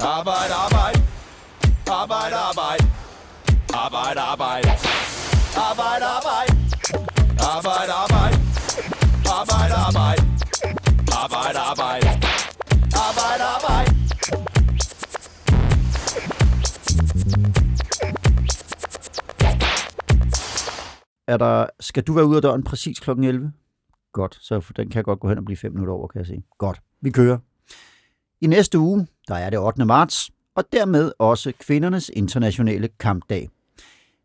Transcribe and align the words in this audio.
Arbejde, 0.00 0.54
arbejde. 0.54 1.00
Arbejde, 1.86 2.36
arbejde. 2.36 2.84
Arbejde, 3.74 4.20
arbejde. 4.20 4.70
Arbejde, 5.68 6.04
arbejde. 6.16 6.52
Arbejde, 7.40 7.92
arbejde. 8.04 8.36
Arbejde, 9.38 9.74
arbejde. 9.74 10.22
Arbejde, 11.22 11.58
arbejde. 11.58 12.08
Arbejde, 13.06 13.44
arbejde. 13.56 13.90
Er 21.28 21.36
der, 21.36 21.66
skal 21.80 22.02
du 22.02 22.12
være 22.12 22.26
ude 22.26 22.36
af 22.36 22.42
døren 22.42 22.64
præcis 22.64 23.00
kl. 23.00 23.10
11? 23.10 23.52
Godt, 24.12 24.38
så 24.40 24.72
den 24.76 24.90
kan 24.90 25.04
godt 25.04 25.20
gå 25.20 25.28
hen 25.28 25.38
og 25.38 25.44
blive 25.44 25.56
5 25.56 25.72
minutter 25.72 25.94
over, 25.94 26.08
kan 26.08 26.18
jeg 26.18 26.26
se. 26.26 26.42
Godt, 26.58 26.82
vi 27.00 27.10
kører. 27.10 27.38
I 28.40 28.46
næste 28.46 28.78
uge, 28.78 29.06
der 29.28 29.34
er 29.34 29.50
det 29.50 29.58
8. 29.58 29.84
marts, 29.84 30.30
og 30.54 30.64
dermed 30.72 31.12
også 31.18 31.52
kvindernes 31.60 32.10
internationale 32.14 32.88
kampdag. 33.00 33.48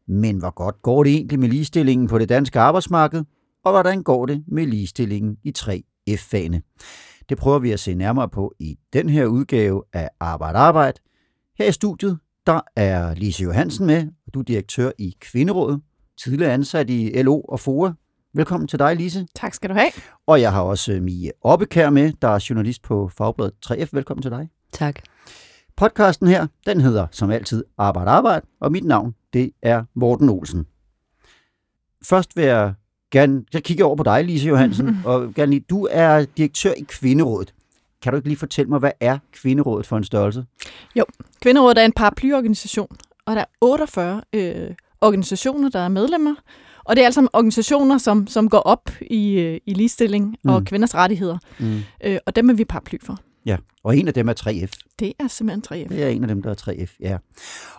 Men 0.08 0.38
hvor 0.38 0.50
godt 0.50 0.82
går 0.82 1.04
det 1.04 1.14
egentlig 1.14 1.40
med 1.40 1.50
ligestillingen 1.50 2.08
på 2.08 2.20
det 2.20 2.30
danske 2.30 2.60
arbejdsmarked, 2.60 3.24
og 3.64 3.72
hvordan 3.72 4.04
går 4.04 4.26
det 4.26 4.44
med 4.48 4.66
ligestillingen 4.66 5.38
i 5.44 5.54
3F-fagene? 5.58 6.62
Det 7.30 7.38
prøver 7.38 7.60
vi 7.60 7.72
at 7.72 7.80
se 7.80 7.94
nærmere 7.94 8.30
på 8.30 8.54
i 8.60 8.78
den 8.94 9.10
her 9.10 9.26
udgave 9.26 9.84
af 9.94 10.10
Arbejde 10.20 10.58
Arbejde. 10.58 11.00
Her 11.58 11.68
i 11.68 11.72
studiet, 11.72 12.20
der 12.46 12.62
er 12.76 13.16
Lise 13.16 13.44
Johansen 13.44 13.86
med, 13.86 14.08
og 14.28 14.34
du 14.34 14.40
er 14.40 14.44
direktør 14.44 14.92
i 15.00 15.16
Kvinderådet, 15.20 15.82
tidligere 16.24 16.54
ansat 16.54 16.90
i 16.90 17.22
LO 17.22 17.42
og 17.42 17.60
FOA. 17.60 17.92
Velkommen 18.34 18.68
til 18.68 18.80
dig, 18.80 18.96
Lise. 18.96 19.28
Tak 19.36 19.54
skal 19.54 19.70
du 19.70 19.76
have. 19.76 19.92
Og 20.28 20.42
jeg 20.42 20.52
har 20.52 20.62
også 20.62 20.92
Mie 21.02 21.32
Oppekær 21.42 21.90
med, 21.90 22.14
der 22.22 22.28
er 22.28 22.46
journalist 22.50 22.82
på 22.82 23.12
Fagbladet 23.18 23.54
3F. 23.66 23.90
Velkommen 23.92 24.22
til 24.22 24.32
dig. 24.32 24.50
Tak. 24.74 25.00
Podcasten 25.76 26.28
her, 26.28 26.48
den 26.66 26.82
hedder 26.82 27.08
som 27.12 27.32
altid 27.32 27.64
Arbejde 27.78 28.12
Arbejde, 28.12 28.46
og 28.60 28.72
mit 28.72 28.84
navn, 28.84 29.16
det 29.34 29.52
er 29.62 29.84
Morten 29.94 30.30
Olsen. 30.30 30.66
Først 32.04 32.36
vil 32.36 32.46
jeg 32.46 32.74
gerne, 33.12 33.44
jeg 33.54 33.64
kigger 33.64 33.86
over 33.86 33.96
på 33.96 34.04
dig, 34.04 34.24
Lise 34.26 34.48
Johansen, 34.48 34.98
og 35.06 35.34
gerne 35.34 35.52
lige, 35.52 35.66
du 35.70 35.88
er 35.92 36.26
direktør 36.38 36.72
i 36.72 36.86
Kvinderådet. 36.88 37.54
Kan 38.02 38.14
du 38.14 38.18
ikke 38.18 38.28
lige 38.28 38.40
fortælle 38.40 38.70
mig, 38.70 38.80
hvad 38.80 38.92
er 39.00 39.18
Kvinderådet 39.32 39.86
for 39.86 39.98
en 39.98 40.04
størrelse? 40.04 40.46
Kvinderådet 41.42 41.78
er 41.78 41.86
en 41.86 41.94
paraplyorganisation, 41.94 42.98
og 43.26 43.36
der 43.36 43.42
er 43.42 43.46
48 43.62 44.22
øh, 44.34 44.72
organisationer, 45.02 45.70
der 45.70 45.80
er 45.80 45.90
medlemmer. 45.90 46.36
Og 46.84 46.96
det 46.96 47.02
er 47.02 47.06
altså 47.06 47.28
organisationer, 47.34 47.98
som, 47.98 48.28
som 48.28 48.50
går 48.50 48.58
op 48.60 48.90
i, 49.02 49.32
øh, 49.34 49.60
i 49.66 49.74
ligestilling 49.74 50.38
og 50.46 50.60
Mm. 50.60 50.66
kvinders 50.66 50.96
rettigheder. 50.96 51.38
Mm. 51.60 51.80
Øh, 52.06 52.18
og 52.26 52.36
dem 52.36 52.50
er 52.50 52.54
vi 52.54 52.66
paraply 52.66 52.96
for. 53.04 53.18
Ja, 53.46 53.58
og 53.84 53.98
en 53.98 54.08
af 54.08 54.14
dem 54.14 54.30
er 54.30 54.34
3F. 54.34 54.72
Det 55.00 55.14
er 55.20 55.28
simpelthen 55.28 55.64
3F. 55.86 55.90
Det 55.90 56.04
er 56.04 56.08
en 56.08 56.22
af 56.24 56.28
dem, 56.28 56.42
der 56.42 56.50
er 56.50 56.56
3F, 56.56 56.96
ja. 57.00 57.18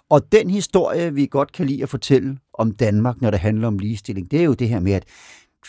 Og 0.09 0.33
den 0.33 0.51
historie, 0.51 1.15
vi 1.15 1.27
godt 1.27 1.53
kan 1.53 1.67
lide 1.67 1.83
at 1.83 1.89
fortælle 1.89 2.39
om 2.55 2.73
Danmark, 2.75 3.21
når 3.21 3.31
det 3.31 3.41
handler 3.41 3.67
om 3.69 3.79
ligestilling, 3.79 4.31
det 4.31 4.41
er 4.41 4.45
jo 4.45 4.55
det 4.55 4.69
her 4.69 4.81
med, 4.81 4.93
at 4.93 5.05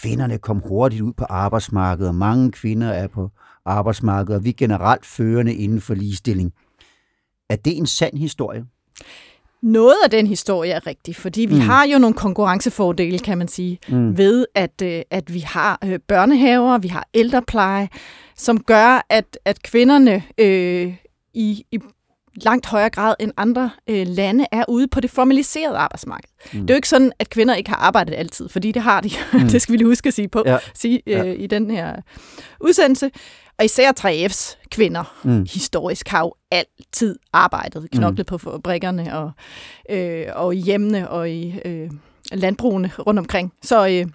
kvinderne 0.01 0.37
kom 0.37 0.61
hurtigt 0.65 1.01
ud 1.01 1.13
på 1.13 1.25
arbejdsmarkedet, 1.29 2.09
og 2.09 2.15
mange 2.15 2.51
kvinder 2.51 2.87
er 2.87 3.07
på 3.07 3.29
arbejdsmarkedet, 3.65 4.35
og 4.37 4.43
vi 4.43 4.49
er 4.49 4.53
generelt 4.57 5.05
førende 5.05 5.53
inden 5.55 5.81
for 5.81 5.93
ligestilling. 5.93 6.53
Er 7.49 7.55
det 7.55 7.77
en 7.77 7.85
sand 7.85 8.17
historie? 8.17 8.65
Noget 9.63 9.95
af 10.03 10.09
den 10.09 10.27
historie 10.27 10.71
er 10.71 10.87
rigtig, 10.87 11.15
fordi 11.15 11.41
vi 11.41 11.53
Mm. 11.55 11.59
har 11.61 11.85
jo 11.87 11.97
nogle 11.97 12.13
konkurrencefordele, 12.15 13.19
kan 13.19 13.37
man 13.37 13.47
sige, 13.47 13.79
Mm. 13.87 14.17
ved 14.17 14.45
at, 14.55 14.81
øh, 14.83 15.01
at 15.11 15.33
vi 15.33 15.39
har 15.39 15.79
øh, 15.85 15.99
børnehaver, 16.07 16.77
vi 16.77 16.87
har 16.87 17.07
ældrepleje, 17.13 17.89
som 18.37 18.63
gør, 18.63 19.05
at, 19.09 19.37
at 19.45 19.63
kvinderne 19.63 20.23
øh, 20.37 20.93
i, 21.33 21.63
i 21.71 21.79
langt 22.35 22.65
højere 22.65 22.89
grad 22.89 23.15
end 23.19 23.31
andre 23.37 23.69
øh, 23.89 24.07
lande 24.07 24.45
er 24.51 24.63
ude 24.69 24.87
på 24.87 24.99
det 24.99 25.09
formaliserede 25.11 25.77
arbejdsmarked. 25.77 26.29
Mm. 26.53 26.59
Det 26.61 26.69
er 26.69 26.73
jo 26.73 26.75
ikke 26.75 26.89
sådan, 26.89 27.11
at 27.19 27.29
kvinder 27.29 27.55
ikke 27.55 27.69
har 27.69 27.77
arbejdet 27.77 28.13
altid, 28.15 28.49
fordi 28.49 28.71
det 28.71 28.81
har 28.81 29.01
de. 29.01 29.09
Mm. 29.33 29.39
det 29.39 29.61
skal 29.61 29.73
vi 29.73 29.77
lige 29.77 29.87
huske 29.87 30.07
at 30.07 30.13
sige, 30.13 30.27
på, 30.27 30.43
Ja. 30.45 30.57
sige 30.73 31.01
øh, 31.07 31.11
Ja. 31.13 31.23
i 31.23 31.47
den 31.47 31.71
her 31.71 31.95
udsendelse. 32.61 33.11
Og 33.59 33.65
især 33.65 33.91
3F's 33.99 34.57
kvinder 34.71 35.19
Mm. 35.23 35.45
historisk 35.53 36.07
har 36.07 36.19
jo 36.19 36.33
altid 36.51 37.19
arbejdet, 37.33 37.91
knoklet 37.91 38.19
mm. 38.19 38.25
på 38.25 38.37
fabrikkerne 38.37 39.17
og, 39.19 39.31
øh, 39.89 40.25
og 40.35 40.55
i 40.55 40.59
hjemmene 40.59 41.09
og 41.09 41.29
i 41.31 41.55
øh, 41.65 41.91
landbrugene 42.31 42.91
rundt 42.99 43.19
omkring. 43.19 43.53
Så, 43.63 43.87
øh, 43.87 44.05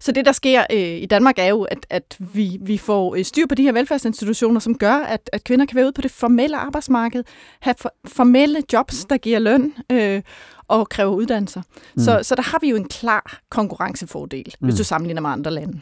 så 0.00 0.12
det, 0.12 0.24
der 0.26 0.32
sker 0.32 0.64
øh, 0.72 0.78
i 0.78 1.06
Danmark, 1.06 1.38
er 1.38 1.46
jo, 1.46 1.62
at, 1.62 1.86
at 1.90 2.16
vi, 2.18 2.58
vi 2.60 2.78
får 2.78 3.14
øh, 3.14 3.24
styr 3.24 3.46
på 3.46 3.54
de 3.54 3.62
her 3.62 3.72
velfærdsinstitutioner, 3.72 4.60
som 4.60 4.78
gør, 4.78 4.94
at, 4.94 5.30
at 5.32 5.44
kvinder 5.44 5.66
kan 5.66 5.76
være 5.76 5.84
ude 5.84 5.92
på 5.92 6.00
det 6.02 6.10
formelle 6.10 6.56
arbejdsmarked, 6.56 7.24
have 7.60 7.74
for, 7.78 7.92
formelle 8.06 8.62
jobs, 8.72 9.04
der 9.04 9.16
giver 9.16 9.38
løn 9.38 9.74
øh, 9.92 10.22
og 10.68 10.88
kræver 10.88 11.12
uddannelser. 11.14 11.60
Mm. 11.60 11.80
Mm. 11.96 12.02
Så, 12.02 12.20
så 12.22 12.34
der 12.34 12.42
har 12.42 12.58
vi 12.60 12.70
jo 12.70 12.76
en 12.76 12.88
klar 12.88 13.40
konkurrencefordel, 13.50 14.54
mm. 14.60 14.66
hvis 14.66 14.74
Mm. 14.74 14.78
du 14.78 14.84
sammenligner 14.84 15.22
med 15.22 15.30
andre 15.30 15.50
lande. 15.50 15.80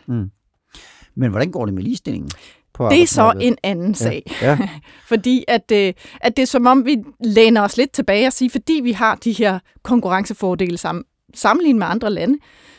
Men 1.16 1.30
hvordan 1.30 1.50
går 1.50 1.64
det 1.64 1.74
med 1.74 1.82
ligestillingen? 1.82 2.30
På 2.74 2.88
Det 2.88 3.02
er 3.02 3.06
så 3.06 3.32
en 3.40 3.56
anden 3.62 3.94
sag. 3.94 4.22
Ja. 4.42 4.58
Fordi 5.08 5.44
at, 5.48 5.72
øh, 5.72 5.92
at 6.20 6.36
det 6.36 6.42
er 6.42 6.46
som 6.46 6.66
om, 6.66 6.84
vi 6.84 6.96
læner 7.20 7.60
os 7.62 7.76
lidt 7.76 7.92
tilbage 7.92 8.26
og 8.26 8.32
siger, 8.32 8.50
fordi 8.50 8.80
vi 8.82 8.92
har 8.92 9.14
de 9.14 9.32
her 9.32 9.58
konkurrencefordele 9.82 10.78
sammen, 10.78 11.04
sammenlignet 11.34 11.78
med 11.78 11.86
andre 11.86 12.10
lande, 12.10 12.38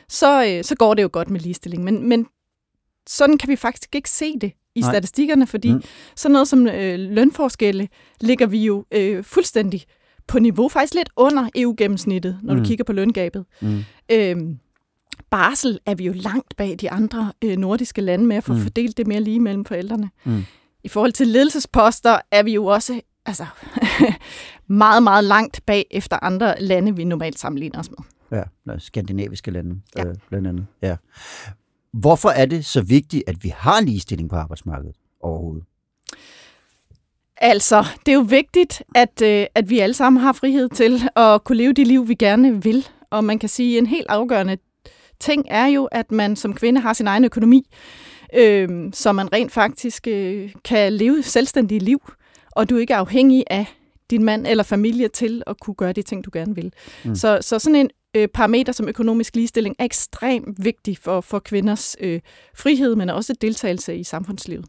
så, 0.10 0.46
øh, 0.48 0.64
så 0.64 0.76
går 0.76 0.94
det 0.94 1.04
jo 1.04 1.10
godt 1.12 1.30
med 1.30 1.40
ligestilling. 1.40 1.84
Men, 1.84 2.10
men 2.10 2.28
sådan 3.10 3.38
kan 3.38 3.50
vi 3.50 3.56
faktisk 3.56 3.96
ikke 3.96 4.10
se 4.10 4.34
det 4.42 4.52
i 4.76 4.80
Nej. 4.82 4.92
Statistikkerne, 4.92 5.48
fordi 5.48 5.74
Mm. 5.74 5.82
sådan 6.16 6.34
noget 6.34 6.48
som 6.48 6.68
øh, 6.68 7.00
lønforskelle 7.00 7.88
ligger 8.22 8.46
vi 8.48 8.64
jo 8.66 8.86
øh, 8.92 9.24
fuldstændig 9.24 9.84
på 10.28 10.40
niveau, 10.40 10.70
faktisk 10.70 10.94
lidt 10.94 11.10
under 11.16 11.50
EU-gennemsnittet, 11.56 12.40
når. 12.44 12.54
Mm. 12.54 12.60
du 12.60 12.66
kigger 12.68 12.84
på 12.84 12.94
løngabet. 12.94 13.46
Mm. 13.62 13.84
Øhm, 14.12 14.58
barsel 15.30 15.80
er 15.86 15.96
vi 15.96 16.06
jo 16.06 16.14
langt 16.16 16.56
bag 16.58 16.76
de 16.82 16.92
andre 16.92 17.32
øh, 17.44 17.58
nordiske 17.58 18.02
lande 18.02 18.26
med 18.26 18.36
at 18.36 18.44
få 18.44 18.54
Mm. 18.54 18.60
fordelt 18.62 18.98
det 18.98 19.08
mere 19.08 19.20
lige 19.22 19.40
mellem 19.40 19.66
forældrene. 19.66 20.10
Mm. 20.26 20.44
I 20.84 20.88
forhold 20.88 21.12
til 21.14 21.28
ledelsesposter 21.28 22.20
er 22.32 22.44
vi 22.44 22.54
jo 22.54 22.66
også 22.66 23.02
altså, 23.26 23.46
meget, 24.68 25.04
meget 25.04 25.24
langt 25.24 25.62
bag 25.66 25.86
efter 25.92 26.20
andre 26.24 26.56
lande, 26.62 26.96
vi 26.96 27.04
normalt 27.04 27.40
sammenligner 27.40 27.80
os 27.80 27.90
med. 27.92 27.98
Ja, 28.68 28.78
skandinaviske 28.80 29.52
lande, 29.52 29.82
Ja. 29.98 30.06
øh, 30.08 30.16
blandt 30.30 30.48
andet. 30.48 30.66
Ja. 30.82 30.96
Hvorfor 31.94 32.30
er 32.30 32.46
det 32.46 32.66
så 32.66 32.82
vigtigt, 32.82 33.24
at 33.28 33.44
vi 33.44 33.54
har 33.58 33.82
ligestilling 33.82 34.30
på 34.30 34.36
arbejdsmarkedet 34.36 34.96
overhovedet? 35.22 35.64
Altså, 37.38 37.86
det 38.06 38.12
er 38.12 38.16
jo 38.16 38.26
vigtigt, 38.30 38.84
at, 38.96 39.22
øh, 39.22 39.46
at 39.56 39.70
vi 39.70 39.80
alle 39.80 39.94
sammen 39.94 40.22
har 40.22 40.32
frihed 40.34 40.70
til 40.70 41.02
at 41.16 41.44
kunne 41.44 41.58
leve 41.58 41.74
det 41.74 41.88
liv, 41.88 42.08
vi 42.08 42.14
gerne 42.16 42.64
vil. 42.64 42.88
Og 43.10 43.24
man 43.24 43.40
kan 43.40 43.50
sige, 43.50 43.78
at 43.78 43.82
en 43.82 43.86
helt 43.86 44.06
afgørende 44.10 44.58
ting 45.20 45.46
er 45.50 45.68
jo, 45.68 45.86
at 45.86 46.12
man 46.12 46.36
som 46.36 46.54
kvinde 46.54 46.82
har 46.82 46.94
sin 46.94 47.08
egen 47.08 47.26
økonomi, 47.26 47.68
øh, 48.36 48.70
så 48.94 49.12
man 49.12 49.34
rent 49.34 49.52
faktisk 49.52 50.08
øh, 50.08 50.54
kan 50.64 50.94
leve 50.94 51.20
et 51.20 51.26
selvstændigt 51.26 51.84
liv, 51.84 52.02
og 52.52 52.70
du 52.70 52.76
ikke 52.78 52.94
er 52.94 52.98
afhængig 52.98 53.44
af 53.50 53.66
din 54.10 54.24
mand 54.24 54.48
eller 54.48 54.64
familie 54.64 55.08
til 55.08 55.44
at 55.48 55.60
kunne 55.60 55.76
gøre 55.76 55.94
de 55.94 56.02
ting, 56.02 56.26
du 56.26 56.30
gerne 56.34 56.56
vil. 56.56 56.66
Mm. 57.04 57.10
Mm. 57.10 57.16
Så, 57.16 57.40
så 57.42 57.60
sådan 57.60 57.76
en 57.76 57.90
øh, 58.16 58.28
parameter 58.28 58.74
som 58.74 58.88
økonomisk 58.88 59.36
ligestilling 59.36 59.76
er 59.80 59.86
ekstremt 59.86 60.66
vigtig 60.66 60.98
for, 60.98 61.22
for 61.22 61.40
kvinders 61.40 61.96
øh, 62.00 62.22
frihed, 62.56 62.96
men 62.96 63.10
også 63.10 63.34
deltagelse 63.42 63.96
i 63.96 64.04
samfundslivet. 64.04 64.66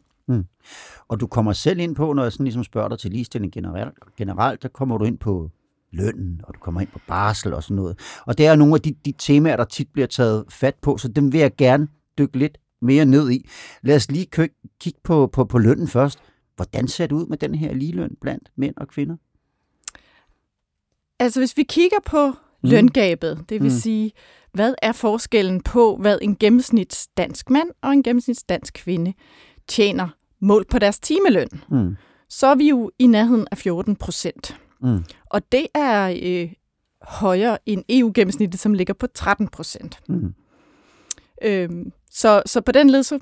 Og 1.07 1.19
du 1.19 1.27
kommer 1.27 1.53
selv 1.53 1.79
ind 1.79 1.95
på, 1.95 2.13
når 2.13 2.23
jeg 2.23 2.31
sådan 2.31 2.43
ligesom 2.43 2.63
spørger 2.63 2.89
dig 2.89 2.99
til 2.99 3.11
ligestilling 3.11 3.53
generelt, 3.53 3.93
generelt, 4.17 4.63
der 4.63 4.67
kommer 4.67 4.97
du 4.97 5.05
ind 5.05 5.17
på 5.17 5.49
lønnen, 5.91 6.41
og 6.43 6.53
du 6.53 6.59
kommer 6.59 6.81
ind 6.81 6.89
på 6.89 6.99
barsel 7.07 7.53
og 7.53 7.63
sådan 7.63 7.75
noget. 7.75 7.99
Og 8.25 8.37
det 8.37 8.45
er 8.47 8.55
nogle 8.55 8.75
af 8.75 8.81
de, 8.81 8.95
de 9.05 9.13
temaer, 9.17 9.55
der 9.57 9.63
tit 9.65 9.87
bliver 9.93 10.07
taget 10.07 10.45
fat 10.49 10.75
på, 10.81 10.97
så 10.97 11.07
dem 11.07 11.33
vil 11.33 11.39
jeg 11.39 11.55
gerne 11.55 11.87
dykke 12.17 12.37
lidt 12.39 12.57
mere 12.81 13.05
ned 13.05 13.31
i. 13.31 13.49
Lad 13.83 13.95
os 13.95 14.11
lige 14.11 14.25
kø- 14.25 14.47
kigge 14.81 14.99
på, 15.03 15.27
på, 15.27 15.45
på 15.45 15.57
lønnen 15.57 15.87
først. 15.87 16.19
Hvordan 16.55 16.87
ser 16.87 17.07
det 17.07 17.15
ud 17.15 17.25
med 17.25 17.37
den 17.37 17.55
her 17.55 17.73
ligeløn 17.73 18.15
blandt 18.21 18.51
mænd 18.55 18.73
og 18.77 18.87
kvinder? 18.87 19.15
Altså 21.19 21.39
hvis 21.39 21.57
vi 21.57 21.63
kigger 21.63 21.97
på 22.05 22.31
Mm. 22.63 22.69
løngabet, 22.69 23.45
det 23.49 23.61
vil 23.61 23.71
mm. 23.71 23.77
sige, 23.77 24.11
hvad 24.53 24.73
er 24.81 24.91
forskellen 24.91 25.61
på, 25.61 25.97
hvad 26.01 26.17
en 26.21 26.35
gennemsnits 26.35 27.07
dansk 27.07 27.49
mand 27.49 27.69
og 27.81 27.91
en 27.93 28.03
gennemsnits 28.03 28.43
dansk 28.43 28.73
kvinde 28.73 29.13
tjener 29.67 30.07
målt 30.41 30.67
på 30.69 30.79
deres 30.79 30.99
timeløn, 30.99 31.47
Mm. 31.69 31.95
så 32.29 32.47
er 32.47 32.55
vi 32.55 32.69
jo 32.69 32.91
i 32.99 33.07
nærheden 33.07 33.47
af 33.51 33.57
14 33.57 33.95
procent. 33.95 34.57
Mm. 34.81 35.03
Og 35.29 35.51
det 35.51 35.67
er 35.75 36.17
øh, 36.23 36.53
højere 37.01 37.57
end 37.65 37.83
EU-gennemsnittet, 37.89 38.59
som 38.59 38.73
ligger 38.73 38.93
på 38.93 39.07
13 39.07 39.47
procent. 39.47 39.99
Mm. 40.07 40.33
Øhm, 41.41 41.91
så, 42.11 42.43
så 42.45 42.61
på 42.61 42.71
den 42.71 42.89
led, 42.89 43.03
så 43.03 43.19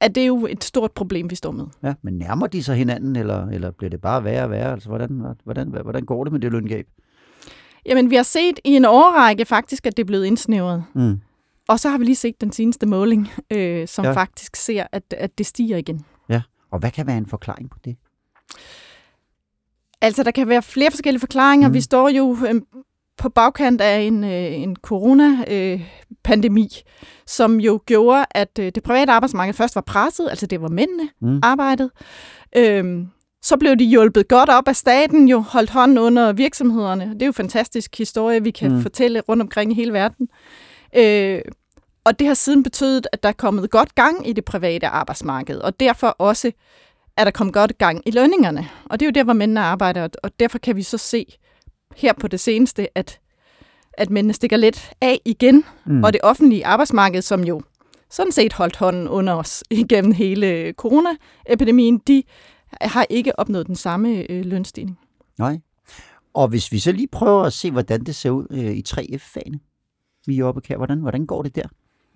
er 0.00 0.08
det 0.08 0.26
jo 0.26 0.46
et 0.50 0.64
stort 0.64 0.92
problem, 0.92 1.30
vi 1.30 1.34
står 1.34 1.50
med. 1.50 1.66
Ja, 1.82 1.94
men 2.02 2.14
nærmer 2.18 2.46
de 2.46 2.62
sig 2.62 2.76
hinanden, 2.76 3.16
eller, 3.16 3.46
eller 3.48 3.70
bliver 3.70 3.90
det 3.90 4.00
bare 4.00 4.24
værre 4.24 4.44
og 4.44 4.50
værre? 4.50 4.72
Altså, 4.72 4.88
hvordan, 4.88 5.24
hvordan, 5.44 5.68
hvordan 5.68 6.04
går 6.04 6.24
det 6.24 6.32
med 6.32 6.40
det 6.40 6.52
løngab? 6.52 6.86
Jamen, 7.86 8.10
vi 8.10 8.16
har 8.16 8.22
set 8.22 8.60
i 8.64 8.70
en 8.76 8.84
årrække 8.84 9.44
faktisk, 9.44 9.86
at 9.86 9.96
det 9.96 10.02
er 10.02 10.06
blevet 10.06 10.24
indsnævret. 10.24 10.84
Mm. 10.94 11.20
Og 11.68 11.80
så 11.80 11.88
har 11.88 11.98
vi 11.98 12.04
lige 12.04 12.16
set 12.16 12.40
den 12.40 12.52
seneste 12.52 12.86
måling, 12.86 13.28
øh, 13.50 13.88
som 13.88 14.04
Ja. 14.04 14.10
ja. 14.10 14.16
faktisk 14.16 14.56
ser, 14.56 14.86
at, 14.92 15.02
at 15.18 15.38
det 15.38 15.46
stiger 15.46 15.76
igen. 15.76 16.04
Og 16.70 16.80
hvad 16.80 16.90
kan 16.90 17.06
være 17.06 17.18
en 17.18 17.26
forklaring 17.26 17.70
på 17.70 17.78
det? 17.84 17.96
Altså, 20.04 20.22
der 20.22 20.30
kan 20.30 20.48
være 20.48 20.62
flere 20.62 20.90
forskellige 20.90 21.20
forklaringer. 21.20 21.68
Mm. 21.68 21.74
Vi 21.74 21.80
står 21.80 22.08
jo 22.08 22.36
øh, 22.48 22.54
på 23.18 23.28
bagkant 23.28 23.80
af 23.80 24.00
en, 24.00 24.24
øh, 24.24 24.54
en 24.54 24.76
corona-pandemi, 24.76 26.62
øh, 26.76 26.92
som 27.26 27.60
jo 27.60 27.80
gjorde, 27.86 28.24
at 28.30 28.58
øh, 28.60 28.72
det 28.74 28.82
private 28.82 29.12
arbejdsmarked 29.12 29.54
først 29.54 29.74
var 29.74 29.82
presset, 29.82 30.28
altså 30.30 30.46
det 30.46 30.62
var 30.62 30.68
mændene 30.68 31.08
mm. 31.20 31.40
arbejdet. 31.42 31.90
Øhm, 32.56 33.06
så 33.42 33.56
blev 33.56 33.76
de 33.76 33.84
hjulpet 33.84 34.28
godt 34.28 34.48
op 34.48 34.68
af 34.68 34.76
staten, 34.76 35.28
jo 35.28 35.38
holdt 35.38 35.70
hånden 35.70 35.98
under 35.98 36.32
virksomhederne. 36.32 37.04
Det 37.04 37.22
er 37.22 37.26
jo 37.26 37.30
en 37.30 37.34
fantastisk 37.34 37.98
historie, 37.98 38.42
vi 38.42 38.50
kan 38.50 38.72
mm. 38.72 38.82
fortælle 38.82 39.20
rundt 39.20 39.42
omkring 39.42 39.72
i 39.72 39.74
hele 39.74 39.92
verden. 39.92 40.28
Øh, 40.96 41.40
og 42.04 42.18
det 42.18 42.26
har 42.26 42.34
siden 42.34 42.62
betydet, 42.62 43.06
at 43.12 43.22
der 43.22 43.28
er 43.28 43.32
kommet 43.32 43.70
godt 43.70 43.94
gang 43.94 44.28
i 44.28 44.32
det 44.32 44.44
private 44.44 44.86
arbejdsmarked, 44.86 45.58
og 45.58 45.80
derfor 45.80 46.08
også 46.08 46.52
er 47.16 47.24
der 47.24 47.30
kommet 47.30 47.54
godt 47.54 47.78
gang 47.78 48.02
i 48.06 48.10
lønningerne. 48.10 48.68
Og 48.84 49.00
det 49.00 49.06
er 49.06 49.08
jo 49.08 49.12
der, 49.12 49.24
hvor 49.24 49.32
mændene 49.32 49.60
arbejder, 49.60 50.08
og 50.22 50.30
derfor 50.40 50.58
kan 50.58 50.76
vi 50.76 50.82
så 50.82 50.98
se 50.98 51.26
her 51.96 52.12
på 52.12 52.28
det 52.28 52.40
seneste, 52.40 52.98
at, 52.98 53.20
at 53.92 54.10
mændene 54.10 54.34
stikker 54.34 54.56
lidt 54.56 54.92
af 55.00 55.20
igen, 55.24 55.64
mm. 55.86 56.04
og 56.04 56.12
det 56.12 56.20
offentlige 56.24 56.66
arbejdsmarked, 56.66 57.22
som 57.22 57.44
jo 57.44 57.62
sådan 58.10 58.32
set 58.32 58.52
holdt 58.52 58.76
hånden 58.76 59.08
under 59.08 59.34
os 59.34 59.64
igennem 59.70 60.12
hele 60.12 60.72
coronaepidemien, 60.72 61.98
de 61.98 62.22
har 62.80 63.06
ikke 63.10 63.38
opnået 63.38 63.66
den 63.66 63.76
samme 63.76 64.30
øh, 64.30 64.44
lønstigning. 64.44 64.98
Nej. 65.38 65.58
Og 66.34 66.48
hvis 66.48 66.72
vi 66.72 66.78
så 66.78 66.92
lige 66.92 67.08
prøver 67.12 67.42
at 67.42 67.52
se, 67.52 67.70
hvordan 67.70 68.04
det 68.04 68.14
ser 68.14 68.30
ud 68.30 68.46
øh, 68.50 68.70
i 68.70 68.84
3F-fagene, 68.88 69.58
vi 70.26 70.38
er 70.38 70.44
oppe 70.44 70.60
her, 70.68 70.76
hvordan, 70.76 70.98
hvordan 70.98 71.26
går 71.26 71.42
det 71.42 71.56
der? 71.56 71.62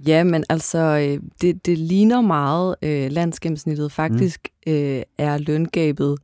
Ja, 0.06 0.24
men 0.24 0.44
altså, 0.48 0.78
øh, 0.78 1.22
det, 1.40 1.66
det 1.66 1.78
ligner 1.78 2.20
meget 2.20 2.76
øh, 2.82 3.10
landsgennemsnittet. 3.10 3.92
Faktisk 3.92 4.40
mm. 4.44 4.57
Øh, 4.68 5.02
er 5.18 5.38
løngabet 5.38 6.18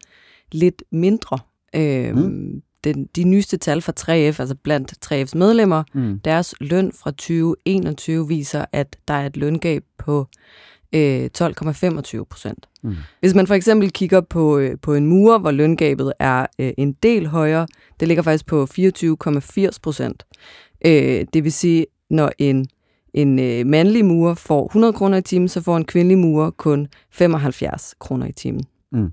lidt 0.53 0.83
mindre. 0.93 1.39
Øh, 1.77 2.17
mm. 2.17 2.63
den, 2.85 3.09
de 3.17 3.25
nyeste 3.25 3.57
tal 3.57 3.83
fra 3.83 3.93
3F, 4.01 4.41
altså 4.41 4.55
blandt 4.63 5.13
3F's 5.13 5.39
medlemmer, 5.39 5.83
mm. 5.95 6.21
deres 6.25 6.55
løn 6.61 6.93
fra 6.93 7.11
2021 7.11 8.29
viser, 8.29 8.65
at 8.73 8.97
der 9.09 9.15
er 9.15 9.27
et 9.27 9.37
løngab 9.37 9.85
på 9.99 10.27
øh, 10.95 11.31
12,25 11.39 12.25
procent. 12.25 12.69
Mm. 12.83 12.95
Hvis 13.21 13.35
man 13.35 13.47
for 13.47 13.55
eksempel 13.55 13.93
kigger 13.93 14.21
på, 14.21 14.59
øh, 14.59 14.77
på 14.83 14.95
en 14.95 15.07
mur, 15.07 15.39
hvor 15.39 15.51
løngabet 15.51 16.13
er 16.19 16.47
øh, 16.59 16.73
en 16.79 16.93
del 16.93 17.27
højere, 17.27 17.67
det 18.01 18.09
ligger 18.09 18.23
faktisk 18.23 18.47
på 18.47 18.67
24,80 18.79 19.69
procent. 19.83 20.27
Øh, 20.87 21.25
det 21.33 21.45
vil 21.45 21.53
sige, 21.53 21.87
når 22.11 22.33
en 22.39 22.67
en 23.15 23.39
øh, 23.39 23.67
mandlig 23.67 24.05
murer 24.05 24.35
får 24.35 24.67
100 24.67 24.93
kroner 24.93 25.19
i 25.19 25.23
timen, 25.23 25.49
så 25.49 25.61
får 25.61 25.77
en 25.77 25.85
kvindelig 25.85 26.19
murer 26.19 26.51
kun 26.51 26.89
75 27.11 27.95
kroner 27.99 28.27
i 28.27 28.33
timen. 28.33 28.65
Mm. 28.93 29.13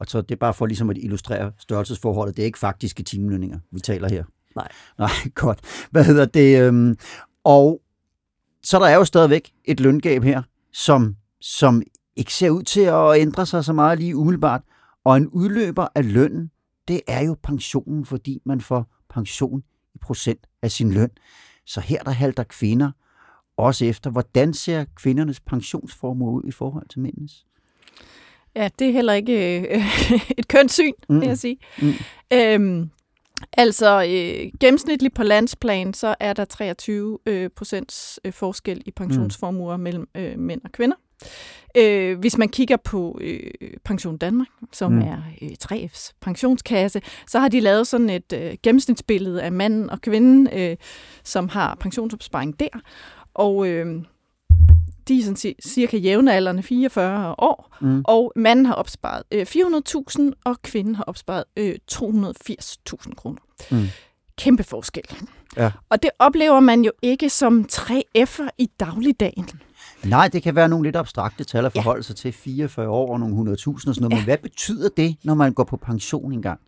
Og 0.00 0.06
så 0.06 0.20
det 0.20 0.30
er 0.30 0.38
bare 0.38 0.54
for 0.54 0.66
ligesom 0.66 0.90
at 0.90 0.98
illustrere 0.98 1.52
størrelsesforholdet. 1.58 2.36
Det 2.36 2.42
er 2.42 2.46
ikke 2.46 2.58
faktiske 2.58 3.02
timelønninger, 3.02 3.58
vi 3.70 3.80
taler 3.80 4.08
her. 4.08 4.24
Nej. 4.56 4.68
Nej, 4.98 5.10
godt. 5.34 5.60
Hvad 5.90 6.04
hedder 6.04 6.24
det? 6.24 6.62
Øhm, 6.62 6.96
og 7.44 7.80
så 8.62 8.78
der 8.78 8.86
er 8.86 8.94
jo 8.94 9.04
stadigvæk 9.04 9.52
et 9.64 9.80
løngab 9.80 10.22
her, 10.22 10.42
som, 10.72 11.16
som 11.40 11.82
ikke 12.16 12.34
ser 12.34 12.50
ud 12.50 12.62
til 12.62 12.80
at 12.80 13.20
ændre 13.20 13.46
sig 13.46 13.64
så 13.64 13.72
meget 13.72 13.98
lige 13.98 14.16
umiddelbart. 14.16 14.62
Og 15.04 15.16
en 15.16 15.28
udløber 15.28 15.86
af 15.94 16.12
lønnen, 16.12 16.50
det 16.88 17.00
er 17.06 17.24
jo 17.24 17.36
pensionen, 17.42 18.06
fordi 18.06 18.40
man 18.44 18.60
får 18.60 18.86
pension 19.10 19.62
i 19.94 19.98
procent 19.98 20.46
af 20.62 20.70
sin 20.70 20.92
løn. 20.92 21.10
Så 21.66 21.80
her 21.80 22.02
der 22.02 22.10
halter 22.10 22.44
kvinder 22.44 22.90
også 23.56 23.84
efter, 23.84 24.10
hvordan 24.10 24.54
ser 24.54 24.84
kvindernes 24.96 25.40
pensionsformue 25.40 26.32
ud 26.32 26.42
i 26.48 26.50
forhold 26.50 26.88
til 26.88 27.00
mændenes? 27.00 27.46
Ja, 28.56 28.68
det 28.78 28.88
er 28.88 28.92
heller 28.92 29.12
ikke 29.12 29.58
øh, 29.58 29.82
et 30.38 30.48
kønssyn, 30.48 30.92
mm. 31.08 31.20
vil 31.20 31.28
jeg 31.28 31.38
sige. 31.38 31.56
Mm. 31.82 31.92
Øhm, 32.32 32.90
altså, 33.52 34.02
øh, 34.02 34.50
gennemsnitligt 34.60 35.14
på 35.14 35.22
landsplan, 35.22 35.94
så 35.94 36.14
er 36.20 36.32
der 36.32 36.44
23 36.44 37.18
øh, 37.26 37.50
procents 37.56 38.20
øh, 38.24 38.32
forskel 38.32 38.82
i 38.86 38.90
pensionsformuer 38.90 39.76
mm. 39.76 39.82
mellem 39.82 40.08
øh, 40.14 40.38
mænd 40.38 40.60
og 40.64 40.72
kvinder. 40.72 40.96
Øh, 41.76 42.18
hvis 42.18 42.38
man 42.38 42.48
kigger 42.48 42.76
på 42.76 43.18
øh, 43.20 43.50
Pension 43.84 44.16
Danmark, 44.16 44.48
som 44.72 44.92
mm. 44.92 45.00
er 45.00 45.18
øh, 45.42 45.50
3F's 45.64 46.12
pensionskasse, 46.20 47.02
så 47.28 47.38
har 47.38 47.48
de 47.48 47.60
lavet 47.60 47.86
sådan 47.86 48.10
et 48.10 48.32
øh, 48.34 48.54
gennemsnitsbillede 48.62 49.42
af 49.42 49.52
manden 49.52 49.90
og 49.90 50.00
kvinden, 50.00 50.48
øh, 50.52 50.76
som 51.24 51.48
har 51.48 51.74
pensionsopsparing 51.74 52.60
der. 52.60 52.80
Og 53.34 53.66
øh, 53.68 54.02
de 55.08 55.18
er 55.18 55.22
sådan 55.22 55.54
cirka 55.62 55.96
jævnaldrende 55.96 56.62
44 56.62 57.34
år, 57.38 57.76
mm. 57.80 58.04
og 58.04 58.32
manden 58.36 58.66
har 58.66 58.74
opsparet 58.74 59.22
øh, 59.32 59.46
400.000, 59.48 60.20
og 60.44 60.62
kvinden 60.62 60.94
har 60.94 61.04
opsparet 61.04 61.44
øh, 61.56 61.74
280.000 61.92 63.14
kroner. 63.14 63.40
Mm. 63.70 63.86
Kæmpe 64.38 64.62
forskel. 64.62 65.04
Ja. 65.56 65.70
Og 65.88 66.02
det 66.02 66.10
oplever 66.18 66.60
man 66.60 66.84
jo 66.84 66.92
ikke 67.02 67.30
som 67.30 67.66
3F'er 67.72 68.48
i 68.58 68.68
dagligdagen. 68.80 69.48
Nej, 70.04 70.28
det 70.28 70.42
kan 70.42 70.54
være 70.54 70.68
nogle 70.68 70.86
lidt 70.86 70.96
abstrakte 70.96 71.44
tal 71.44 71.66
at 71.66 71.72
forholde 71.72 71.98
ja. 71.98 72.02
sig 72.02 72.16
til. 72.16 72.32
44 72.32 72.88
år 72.88 73.12
og 73.12 73.20
nogle 73.20 73.52
100.000 73.52 73.52
og 73.52 73.56
sådan 73.80 73.94
noget. 74.00 74.10
Ja. 74.10 74.16
Men 74.16 74.24
hvad 74.24 74.38
betyder 74.38 74.88
det, 74.96 75.16
når 75.24 75.34
man 75.34 75.52
går 75.52 75.64
på 75.64 75.76
pension 75.76 76.32
engang? 76.32 76.60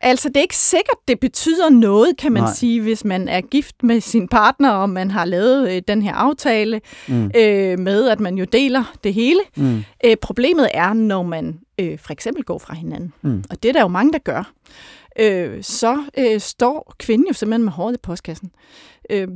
Altså, 0.00 0.28
det 0.28 0.36
er 0.36 0.40
ikke 0.40 0.56
sikkert, 0.56 0.96
det 1.08 1.20
betyder 1.20 1.70
noget, 1.70 2.16
kan 2.16 2.32
man 2.32 2.42
Nej. 2.42 2.52
sige, 2.54 2.80
hvis 2.80 3.04
man 3.04 3.28
er 3.28 3.40
gift 3.40 3.82
med 3.82 4.00
sin 4.00 4.28
partner, 4.28 4.70
og 4.70 4.90
man 4.90 5.10
har 5.10 5.24
lavet 5.24 5.72
øh, 5.72 5.82
den 5.88 6.02
her 6.02 6.14
aftale 6.14 6.80
mm. 7.08 7.30
øh, 7.36 7.78
med, 7.78 8.08
at 8.08 8.20
man 8.20 8.38
jo 8.38 8.44
deler 8.44 8.94
det 9.04 9.14
hele. 9.14 9.40
Mm. 9.56 9.82
Øh, 10.04 10.16
problemet 10.16 10.68
er, 10.74 10.92
når 10.92 11.22
man 11.22 11.60
øh, 11.80 11.98
for 11.98 12.12
eksempel 12.12 12.44
går 12.44 12.58
fra 12.58 12.74
hinanden. 12.74 13.12
Mm. 13.22 13.44
Og 13.50 13.62
det 13.62 13.68
er 13.68 13.72
der 13.72 13.80
jo 13.80 13.88
mange, 13.88 14.12
der 14.12 14.18
gør 14.18 14.52
øh, 15.18 15.62
så 15.62 16.04
øh, 16.18 16.40
står 16.40 16.94
kvinden 16.98 17.26
jo 17.26 17.32
simpelthen 17.32 17.64
med 17.64 17.72
håret 17.72 17.94
i 17.94 17.98
postkassen. 18.02 18.50
Øh, 19.10 19.28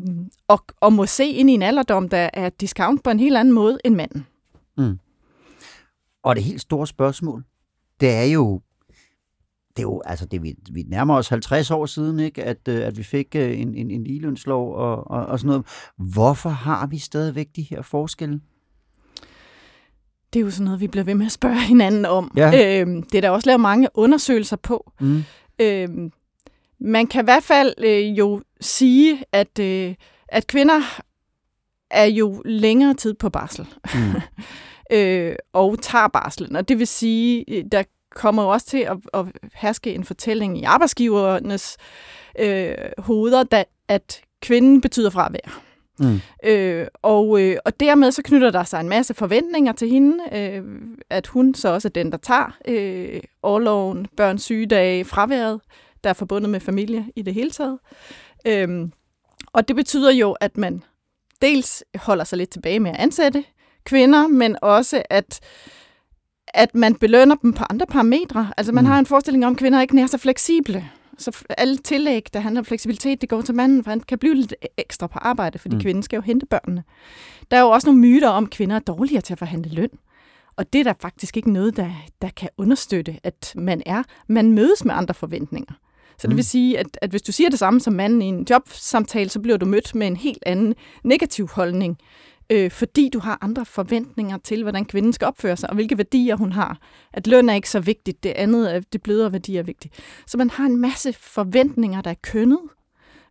og, 0.49 0.64
og 0.81 0.93
må 0.93 1.06
se 1.06 1.26
ind 1.26 1.50
i 1.50 1.52
en 1.52 1.62
alderdom, 1.62 2.08
der 2.08 2.31
er 2.32 2.49
discount 2.49 3.05
på 3.05 3.11
en 3.11 3.20
helt 3.20 3.37
anden 3.37 3.55
måde 3.55 3.78
end 3.84 3.94
manden. 3.94 4.26
Mm. 4.78 4.99
Og 6.22 6.37
det 6.37 6.44
helt 6.44 6.61
store 6.61 6.87
spørgsmål, 6.87 7.44
det 8.00 8.11
er 8.11 8.25
jo, 8.25 8.61
det 9.76 9.82
er 9.82 9.87
jo, 9.87 10.03
altså 10.05 10.26
det, 10.26 10.43
vi, 10.43 10.55
vi 10.71 10.85
nærmer 10.88 11.15
os 11.15 11.29
50 11.29 11.71
år 11.71 11.87
siden, 11.87 12.21
ikke, 12.21 12.44
at, 12.44 12.69
øh, 12.69 12.87
at 12.87 12.99
vi 12.99 13.03
fik 13.03 13.37
øh, 13.37 13.61
en, 13.61 13.75
en, 13.75 13.91
en 13.91 14.05
ligelønslov 14.05 14.75
og, 14.75 15.11
og, 15.11 15.26
og 15.26 15.38
sådan 15.38 15.49
noget. 15.49 15.67
Hvorfor 15.97 16.49
har 16.49 16.87
vi 16.87 16.99
stadigvæk 16.99 17.49
de 17.56 17.62
her 17.62 17.82
forskelle? 17.82 18.41
Det 20.32 20.41
er 20.41 20.44
jo 20.44 20.50
sådan 20.50 20.65
noget, 20.65 20.81
vi 20.81 20.87
bliver 20.87 21.05
ved 21.05 21.15
med 21.15 21.26
at 21.26 21.32
spørge 21.32 21.61
hinanden 21.73 22.05
om. 22.05 22.32
Ja. 22.37 22.81
Øhm, 22.81 23.03
det 23.03 23.19
er 23.19 23.21
der 23.21 23.31
også 23.31 23.49
lavet 23.49 23.61
mange 23.61 23.88
undersøgelser 23.94 24.56
på. 24.56 24.93
Mm. 25.00 25.25
Øh, 25.59 25.88
man 26.81 27.07
kan 27.07 27.25
i 27.25 27.25
hvert 27.25 27.43
fald 27.43 27.75
øh, 27.78 28.19
jo 28.19 28.43
sige, 28.61 29.25
at, 29.33 29.59
øh, 29.59 29.95
at 30.28 30.47
kvinder 30.47 31.02
er 31.90 32.04
jo 32.04 32.43
længere 32.45 32.95
tid 32.95 33.14
på 33.14 33.31
barsel. 33.31 33.66
Mm. 33.95 34.21
øh, 34.97 35.37
og 35.52 35.78
tager 35.83 36.09
barslen. 36.09 36.57
Og 36.57 36.69
det 36.69 36.78
vil 36.78 36.87
sige, 36.87 37.45
øh, 37.49 37.64
der 37.73 37.83
kommer 38.14 38.42
jo 38.42 38.49
også 38.49 38.66
til 38.66 38.78
at, 38.78 38.97
at 39.14 39.26
herske 39.54 39.94
en 39.94 40.04
fortælling 40.04 40.59
i 40.59 40.62
arbejdsgivernes 40.62 41.76
øh, 42.38 42.75
hoveder, 42.99 43.42
da, 43.42 43.64
at 43.88 44.21
kvinden 44.42 44.80
betyder 44.80 45.11
fravær. 45.11 45.62
Mm. 45.99 46.21
Øh, 46.44 46.87
og, 47.02 47.40
øh, 47.40 47.56
og 47.64 47.80
dermed 47.80 48.12
så 48.12 48.23
knytter 48.23 48.50
der 48.50 48.64
sig 48.64 48.80
en 48.80 48.88
masse 48.88 49.14
forventninger 49.14 49.73
til 49.73 49.88
hende, 49.88 50.18
øh, 50.33 50.62
at 51.11 51.26
hun 51.26 51.54
så 51.54 51.68
også 51.68 51.88
er 51.88 51.92
den, 51.92 52.12
der 52.12 52.18
tager 52.18 52.56
øh, 52.68 53.21
overloven, 53.42 54.06
børns 54.16 54.42
sygedage, 54.42 55.04
fraværet, 55.04 55.61
der 56.04 56.11
er 56.11 56.14
forbundet 56.14 56.50
med 56.50 56.61
familie 56.61 57.06
i 57.16 57.23
det 57.23 57.35
hele 57.35 57.50
taget. 57.50 57.78
Øh, 58.47 58.88
og 59.52 59.68
det 59.68 59.76
betyder 59.76 60.12
jo, 60.12 60.33
at 60.33 60.56
man 60.56 60.83
dels 61.42 61.85
holder 61.94 62.25
sig 62.25 62.38
lidt 62.38 62.50
tilbage 62.50 62.80
med 62.80 62.90
at 62.90 62.97
ansætte 62.97 63.44
kvinder, 63.85 64.26
men 64.26 64.56
også 64.62 65.02
at 65.11 65.40
at 66.54 66.75
man 66.75 66.94
belønner 66.94 67.34
dem 67.34 67.52
på 67.52 67.64
andre 67.70 67.87
parametre. 67.87 68.52
Altså 68.56 68.73
man 68.73 68.84
mm. 68.84 68.90
har 68.90 68.99
en 68.99 69.06
forestilling 69.06 69.46
om, 69.46 69.52
at 69.52 69.58
kvinder 69.58 69.80
ikke 69.80 70.00
er 70.00 70.06
så 70.06 70.18
fleksible. 70.18 70.90
Så 71.18 71.44
alle 71.58 71.76
tillæg, 71.76 72.26
der 72.34 72.40
handler 72.40 72.61
om 72.61 72.64
fleksibilitet, 72.64 73.20
det 73.20 73.28
går 73.28 73.42
til 73.42 73.54
manden, 73.54 73.84
for 73.84 73.90
han 73.90 74.00
kan 74.00 74.18
blive 74.18 74.34
lidt 74.34 74.54
ekstra 74.76 75.06
på 75.06 75.18
arbejde, 75.18 75.58
fordi 75.58 75.75
mm. 75.75 75.82
kvinden 75.82 76.02
skal 76.02 76.16
jo 76.16 76.23
hente 76.23 76.46
børnene. 76.46 76.84
Der 77.50 77.56
er 77.56 77.61
jo 77.61 77.70
også 77.70 77.88
nogle 77.88 78.00
myter 78.00 78.28
om, 78.28 78.44
at 78.44 78.50
kvinder 78.50 78.76
er 78.76 78.80
dårligere 78.80 79.20
til 79.20 79.34
at 79.34 79.38
forhandle 79.38 79.75
løn. 79.75 79.90
Og 80.56 80.73
det 80.73 80.78
er 80.78 80.84
der 80.84 80.92
faktisk 81.00 81.37
ikke 81.37 81.52
noget, 81.52 81.76
der, 81.76 81.90
der 82.23 82.28
kan 82.37 82.49
understøtte, 82.56 83.20
at 83.23 83.52
man 83.56 83.82
er. 83.87 84.02
Man 84.28 84.52
mødes 84.52 84.84
med 84.84 84.94
andre 84.94 85.14
forventninger. 85.14 85.75
Så 86.18 86.26
det 86.26 86.30
mm. 86.30 86.37
vil 86.37 86.44
sige, 86.44 86.78
at, 86.78 86.99
at 87.02 87.11
hvis 87.11 87.23
du 87.23 87.32
siger 87.32 87.50
det 87.50 87.58
samme 87.58 87.80
som 87.80 87.92
manden 87.92 88.23
i 88.23 88.25
en 88.25 88.46
jobsamtale, 88.50 89.30
så 89.30 89.40
bliver 89.40 89.56
du 89.56 89.66
mødt 89.66 89.94
med 89.94 90.06
en 90.06 90.16
helt 90.16 90.42
anden 90.46 90.75
negativ 91.04 91.49
holdning 91.49 91.99
øh, 92.51 92.71
fordi 92.71 93.11
du 93.13 93.19
har 93.19 93.39
andre 93.41 93.65
forventninger 93.65 94.39
til, 94.39 94.63
hvordan 94.63 94.85
kvinden 94.85 95.13
skal 95.13 95.27
opføre 95.29 95.57
sig, 95.57 95.69
og 95.71 95.75
hvilke 95.75 95.99
værdier 95.99 96.37
hun 96.37 96.53
har. 96.53 96.79
At 97.13 97.27
løn 97.27 97.49
er 97.49 97.55
ikke 97.55 97.71
så 97.71 97.81
vigtigt, 97.81 98.23
det 98.23 98.31
andet, 98.31 98.75
er, 98.75 98.81
det 98.81 99.03
blødere 99.03 99.33
værdier 99.33 99.59
er 99.59 99.63
vigtigt. 99.65 99.95
Så 100.27 100.39
man 100.39 100.51
har 100.51 100.65
en 100.67 100.77
masse 100.81 101.13
forventninger, 101.13 102.01
der 102.03 102.11
er 102.11 102.15
kønnet, 102.23 102.59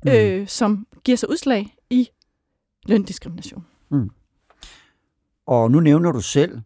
mm. 0.05 0.11
øh, 0.11 0.47
som 0.47 0.87
giver 1.03 1.15
sig 1.17 1.29
udslag 1.29 1.75
i 1.89 2.09
løndiskrimination. 2.85 3.65
Mm. 3.91 4.09
Og 5.45 5.71
nu 5.71 5.79
nævner 5.79 6.11
du 6.11 6.21
selv 6.21 6.59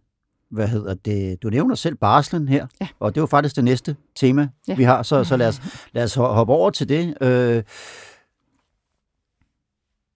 hvad 0.50 0.68
hedder 0.68 0.94
det, 0.94 1.44
du 1.44 1.50
nævner 1.50 1.76
selv 1.76 1.96
barslen 1.96 2.48
her, 2.48 2.68
Ja. 2.82 2.88
og 3.00 3.16
det 3.16 3.22
var 3.22 3.28
faktisk 3.28 3.56
det 3.56 3.64
næste 3.64 3.96
tema, 4.16 4.50
Ja. 4.68 4.76
vi 4.76 4.84
har, 4.84 5.04
så, 5.04 5.24
så 5.24 5.38
lad, 5.38 5.48
os, 5.48 5.62
lad 5.94 6.04
os 6.04 6.18
ho- 6.18 6.22
hoppe 6.22 6.54
over 6.54 6.70
til 6.70 6.90
det. 6.90 7.18
Øh, 7.22 7.64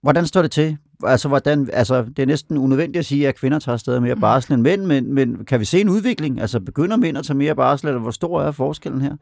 hvordan 0.01 0.27
står 0.27 0.41
det 0.41 0.51
til? 0.51 0.77
Altså, 1.03 1.27
hvordan, 1.27 1.69
altså, 1.73 2.03
det 2.03 2.19
er 2.19 2.25
næsten 2.25 2.57
unødvendigt 2.57 2.99
at 2.99 3.05
sige, 3.05 3.27
at 3.27 3.35
kvinder 3.35 3.59
tager 3.59 3.77
stadig 3.77 4.01
mere 4.01 4.15
barsel 4.15 4.53
end 4.53 4.61
mænd, 4.61 4.85
men, 4.85 5.13
men 5.13 5.45
kan 5.45 5.59
vi 5.59 5.65
se 5.65 5.81
en 5.81 5.89
udvikling? 5.89 6.41
Altså, 6.41 6.59
begynder 6.59 6.97
mænd 6.97 7.17
at 7.17 7.25
tage 7.25 7.37
mere 7.37 7.55
barsel, 7.55 7.87
eller 7.87 7.99
hvor 8.01 8.11
stor 8.11 8.41
er 8.41 8.51
forskellen 8.51 9.01
her? 9.01 9.15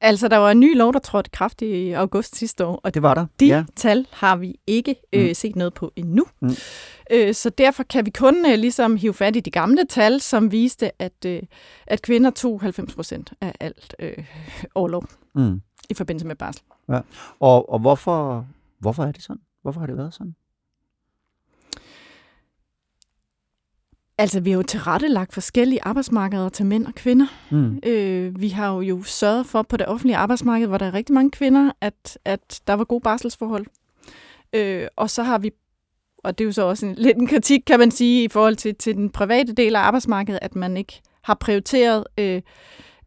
Altså, 0.00 0.28
der 0.28 0.36
var 0.36 0.50
en 0.50 0.60
ny 0.60 0.76
lov, 0.76 0.92
der 0.92 0.98
trådte 0.98 1.30
kraft 1.30 1.62
i 1.62 1.92
august 1.92 2.36
sidste 2.36 2.66
år, 2.66 2.80
og 2.84 2.94
Det 2.94 3.02
var 3.02 3.14
der. 3.14 3.26
de 3.40 3.46
ja. 3.46 3.56
ja. 3.56 3.64
tal 3.76 4.06
har 4.10 4.36
vi 4.36 4.54
ikke 4.66 4.96
øh, 5.12 5.28
Mm. 5.28 5.34
set 5.34 5.56
noget 5.56 5.74
på 5.74 5.92
endnu. 5.96 6.24
Mm. 6.42 6.50
Øh, 7.12 7.34
så 7.34 7.50
derfor 7.50 7.82
kan 7.82 8.06
vi 8.06 8.10
kun 8.10 8.46
øh, 8.46 8.58
ligesom 8.58 8.96
hive 8.96 9.14
fat 9.14 9.36
i 9.36 9.40
de 9.40 9.50
gamle 9.50 9.84
tal, 9.88 10.20
som 10.20 10.52
viste, 10.52 11.02
at, 11.02 11.24
øh, 11.26 11.42
at 11.86 12.02
kvinder 12.02 12.30
tog 12.30 12.60
90 12.60 12.94
procent 12.94 13.32
af 13.40 13.52
alt 13.60 13.94
øh, 13.98 14.12
overlov 14.74 15.04
Mm. 15.34 15.60
i 15.90 15.94
forbindelse 15.94 16.26
med 16.26 16.36
barsel. 16.36 16.62
Og, 17.40 17.72
og 17.72 17.78
hvorfor, 17.78 18.46
hvorfor 18.82 19.04
er 19.04 19.12
det 19.12 19.22
sådan? 19.22 19.42
Hvorfor 19.62 19.80
har 19.80 19.86
det 19.86 19.96
været 19.96 20.14
sådan? 20.14 20.34
Altså, 24.18 24.40
vi 24.40 24.50
har 24.50 24.56
jo 24.56 24.62
tilrettelagt 24.62 25.34
forskellige 25.34 25.82
arbejdsmarkeder 25.82 26.48
til 26.48 26.66
mænd 26.66 26.86
og 26.86 26.94
kvinder. 26.94 27.26
Mm. 27.50 27.80
Øh, 27.86 28.40
vi 28.40 28.48
har 28.48 28.72
jo, 28.80 29.02
sørget 29.02 29.46
for 29.46 29.62
på 29.62 29.76
det 29.76 29.86
offentlige 29.86 30.16
arbejdsmarked, 30.16 30.66
hvor 30.66 30.78
der 30.78 30.86
er 30.86 30.94
rigtig 30.94 31.14
mange 31.14 31.30
kvinder, 31.30 31.72
at, 31.80 32.18
at 32.24 32.60
der 32.66 32.74
var 32.74 32.84
gode 32.84 33.00
barselsforhold. 33.00 33.66
Øh, 34.52 34.86
og 34.96 35.10
så 35.10 35.22
har 35.22 35.38
vi, 35.38 35.50
og 36.24 36.38
det 36.38 36.44
er 36.44 36.46
jo 36.46 36.52
så 36.52 36.62
også 36.62 36.86
en, 36.86 36.94
lidt 36.94 37.16
en 37.16 37.26
kritik, 37.26 37.62
kan 37.66 37.78
man 37.78 37.90
sige, 37.90 38.24
i 38.24 38.28
forhold 38.28 38.56
til, 38.56 38.74
til 38.74 38.94
den 38.94 39.10
private 39.10 39.52
del 39.52 39.76
af 39.76 39.80
arbejdsmarkedet, 39.80 40.38
at 40.42 40.56
man 40.56 40.76
ikke 40.76 41.00
har 41.22 41.34
prioriteret 41.34 42.04
øh, 42.18 42.42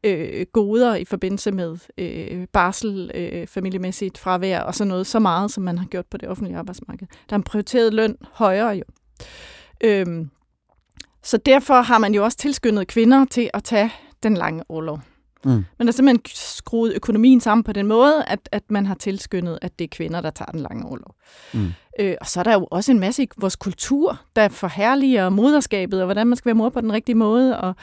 øh, 0.05 0.45
goder 0.53 0.95
i 0.95 1.05
forbindelse 1.05 1.51
med 1.51 1.77
øh, 1.97 2.47
barsel, 2.53 3.11
øh, 3.15 3.47
familiemæssigt 3.47 4.17
fravær 4.17 4.59
og 4.59 4.75
sådan 4.75 4.89
noget, 4.89 5.07
så 5.07 5.19
meget, 5.19 5.51
som 5.51 5.63
man 5.63 5.77
har 5.77 5.85
gjort 5.85 6.05
på 6.05 6.17
det 6.17 6.29
offentlige 6.29 6.57
arbejdsmarked. 6.57 7.07
Der 7.29 7.33
er 7.33 7.37
en 7.37 7.43
prioriteret 7.43 7.93
løn 7.93 8.17
højere 8.31 8.69
jo. 8.69 8.83
Øhm, 9.83 10.29
så 11.23 11.37
derfor 11.37 11.81
har 11.81 11.97
man 11.97 12.13
jo 12.13 12.23
også 12.23 12.37
tilskyndet 12.37 12.87
kvinder 12.87 13.25
til 13.25 13.49
at 13.53 13.63
tage 13.63 13.91
den 14.23 14.33
lange 14.37 14.63
overlov. 14.69 14.99
Mm. 15.45 15.51
Men 15.51 15.65
der 15.79 15.87
er 15.87 15.91
simpelthen 15.91 16.21
skruet 16.25 16.93
økonomien 16.95 17.41
sammen 17.41 17.63
på 17.63 17.73
den 17.73 17.87
måde, 17.87 18.23
at, 18.27 18.49
at 18.51 18.63
man 18.69 18.85
har 18.85 18.95
tilskyndet, 18.95 19.59
at 19.61 19.79
det 19.79 19.85
er 19.85 19.89
kvinder, 19.95 20.21
der 20.21 20.29
tager 20.29 20.51
den 20.51 20.59
lange 20.59 20.85
overlov. 20.85 21.15
Mm. 21.53 21.73
Øh, 21.99 22.15
og 22.21 22.27
så 22.27 22.39
er 22.39 22.43
der 22.43 22.53
jo 22.53 22.67
også 22.71 22.91
en 22.91 22.99
masse 22.99 23.23
i 23.23 23.27
vores 23.37 23.55
kultur, 23.55 24.21
der 24.35 24.49
forherliger 24.49 25.29
moderskabet, 25.29 25.99
og 25.99 26.05
hvordan 26.05 26.27
man 26.27 26.35
skal 26.37 26.49
være 26.49 26.55
mor 26.55 26.69
på 26.69 26.81
den 26.81 26.93
rigtige 26.93 27.15
måde, 27.15 27.59
og, 27.59 27.75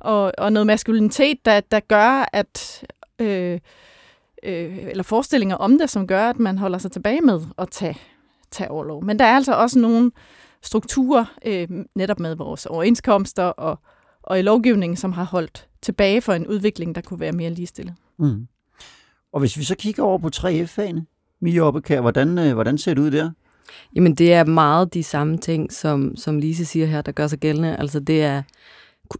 og, 0.00 0.32
og 0.38 0.52
noget 0.52 0.66
maskulinitet, 0.66 1.44
der, 1.44 1.60
der 1.60 1.80
gør, 1.80 2.28
at... 2.32 2.84
Øh, 3.18 3.60
øh, 4.42 4.78
eller 4.78 5.02
forestillinger 5.02 5.56
om 5.56 5.78
det, 5.78 5.90
som 5.90 6.06
gør, 6.06 6.30
at 6.30 6.38
man 6.38 6.58
holder 6.58 6.78
sig 6.78 6.92
tilbage 6.92 7.20
med 7.20 7.40
at 7.58 7.68
tage, 7.70 7.98
tage 8.50 8.70
overlov. 8.70 9.04
Men 9.04 9.18
der 9.18 9.24
er 9.24 9.36
altså 9.36 9.54
også 9.54 9.78
nogle 9.78 10.10
strukturer, 10.62 11.24
øh, 11.46 11.68
netop 11.94 12.20
med 12.20 12.34
vores 12.34 12.66
overenskomster 12.66 13.44
og, 13.44 13.78
og 14.22 14.38
i 14.38 14.42
lovgivningen, 14.42 14.96
som 14.96 15.12
har 15.12 15.24
holdt 15.24 15.68
tilbage 15.82 16.20
for 16.20 16.32
en 16.32 16.46
udvikling, 16.46 16.94
der 16.94 17.00
kunne 17.00 17.20
være 17.20 17.32
mere 17.32 17.50
ligestillet. 17.50 17.94
Mm. 18.18 18.46
Og 19.32 19.40
hvis 19.40 19.58
vi 19.58 19.64
så 19.64 19.76
kigger 19.76 20.02
over 20.02 20.18
på 20.18 20.30
3F-fagene, 20.36 21.06
Mia 21.40 21.60
Oppekær, 21.60 22.00
hvordan, 22.00 22.38
øh, 22.38 22.54
hvordan 22.54 22.78
ser 22.78 22.94
det 22.94 23.02
ud 23.02 23.10
der? 23.10 23.30
Jamen, 23.94 24.14
det 24.14 24.32
er 24.32 24.44
meget 24.44 24.94
de 24.94 25.02
samme 25.02 25.38
ting, 25.38 25.72
som, 25.72 26.16
som 26.16 26.38
Lise 26.38 26.64
siger 26.64 26.86
her, 26.86 27.02
der 27.02 27.12
gør 27.12 27.26
sig 27.26 27.38
gældende. 27.38 27.76
Altså, 27.76 28.00
det 28.00 28.22
er 28.22 28.42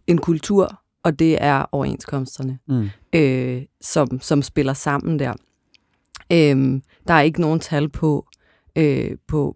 en 0.07 0.17
kultur, 0.17 0.81
og 1.03 1.19
det 1.19 1.43
er 1.43 1.65
overenskomsterne, 1.71 2.59
Mm. 2.67 2.89
øh, 3.13 3.61
som, 3.81 4.21
som 4.21 4.41
spiller 4.41 4.73
sammen 4.73 5.19
der. 5.19 5.33
Øhm, 6.31 6.81
der 7.07 7.13
er 7.13 7.21
ikke 7.21 7.41
nogen 7.41 7.59
tal 7.59 7.89
på, 7.89 8.27
øh, 8.75 9.11
på 9.27 9.55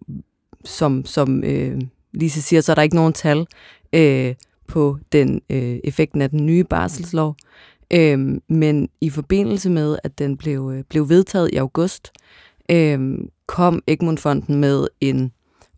som, 0.64 1.04
som 1.04 1.44
øh, 1.44 1.80
Lise 2.12 2.42
siger, 2.42 2.60
så 2.60 2.72
er 2.72 2.74
der 2.74 2.82
ikke 2.82 2.96
nogen 2.96 3.12
tal 3.12 3.46
øh, 3.92 4.34
på 4.66 4.98
den 5.12 5.40
øh, 5.50 5.78
effekten 5.84 6.22
af 6.22 6.30
den 6.30 6.46
nye 6.46 6.64
barselslov. 6.64 7.36
Øhm, 7.90 8.42
men 8.48 8.88
i 9.00 9.10
forbindelse 9.10 9.70
med, 9.70 9.98
at 10.04 10.18
den 10.18 10.36
blev, 10.36 10.72
øh, 10.74 10.84
blev 10.88 11.08
vedtaget 11.08 11.50
i 11.52 11.56
august, 11.56 12.12
øhm, 12.70 13.28
kom 13.46 13.82
Egmont-fonden 13.86 14.54
med 14.54 14.86
en 15.00 15.32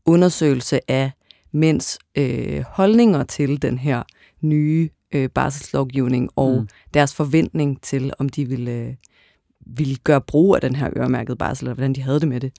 undersøgelse 0.05 0.91
af 0.91 1.11
mænds 1.53 1.99
øh, 2.19 2.61
holdninger 2.69 3.25
til 3.25 3.63
den 3.63 3.79
her 3.79 4.03
nye 4.43 4.89
øh, 5.15 5.29
barselslovgivning 5.31 6.29
og 6.37 6.61
Mm. 6.61 6.69
deres 6.95 7.15
forventning 7.15 7.83
til, 7.83 8.13
om 8.19 8.29
de 8.29 8.45
ville, 8.49 8.71
øh, 8.71 8.95
ville 9.67 9.97
gøre 9.97 10.21
brug 10.21 10.55
af 10.55 10.61
den 10.61 10.77
her 10.77 10.91
øremærkede 10.97 11.37
barsel, 11.37 11.65
eller 11.67 11.75
hvordan 11.75 11.93
de 11.93 12.03
havde 12.03 12.21
det 12.21 12.29
med 12.29 12.41
det. 12.41 12.53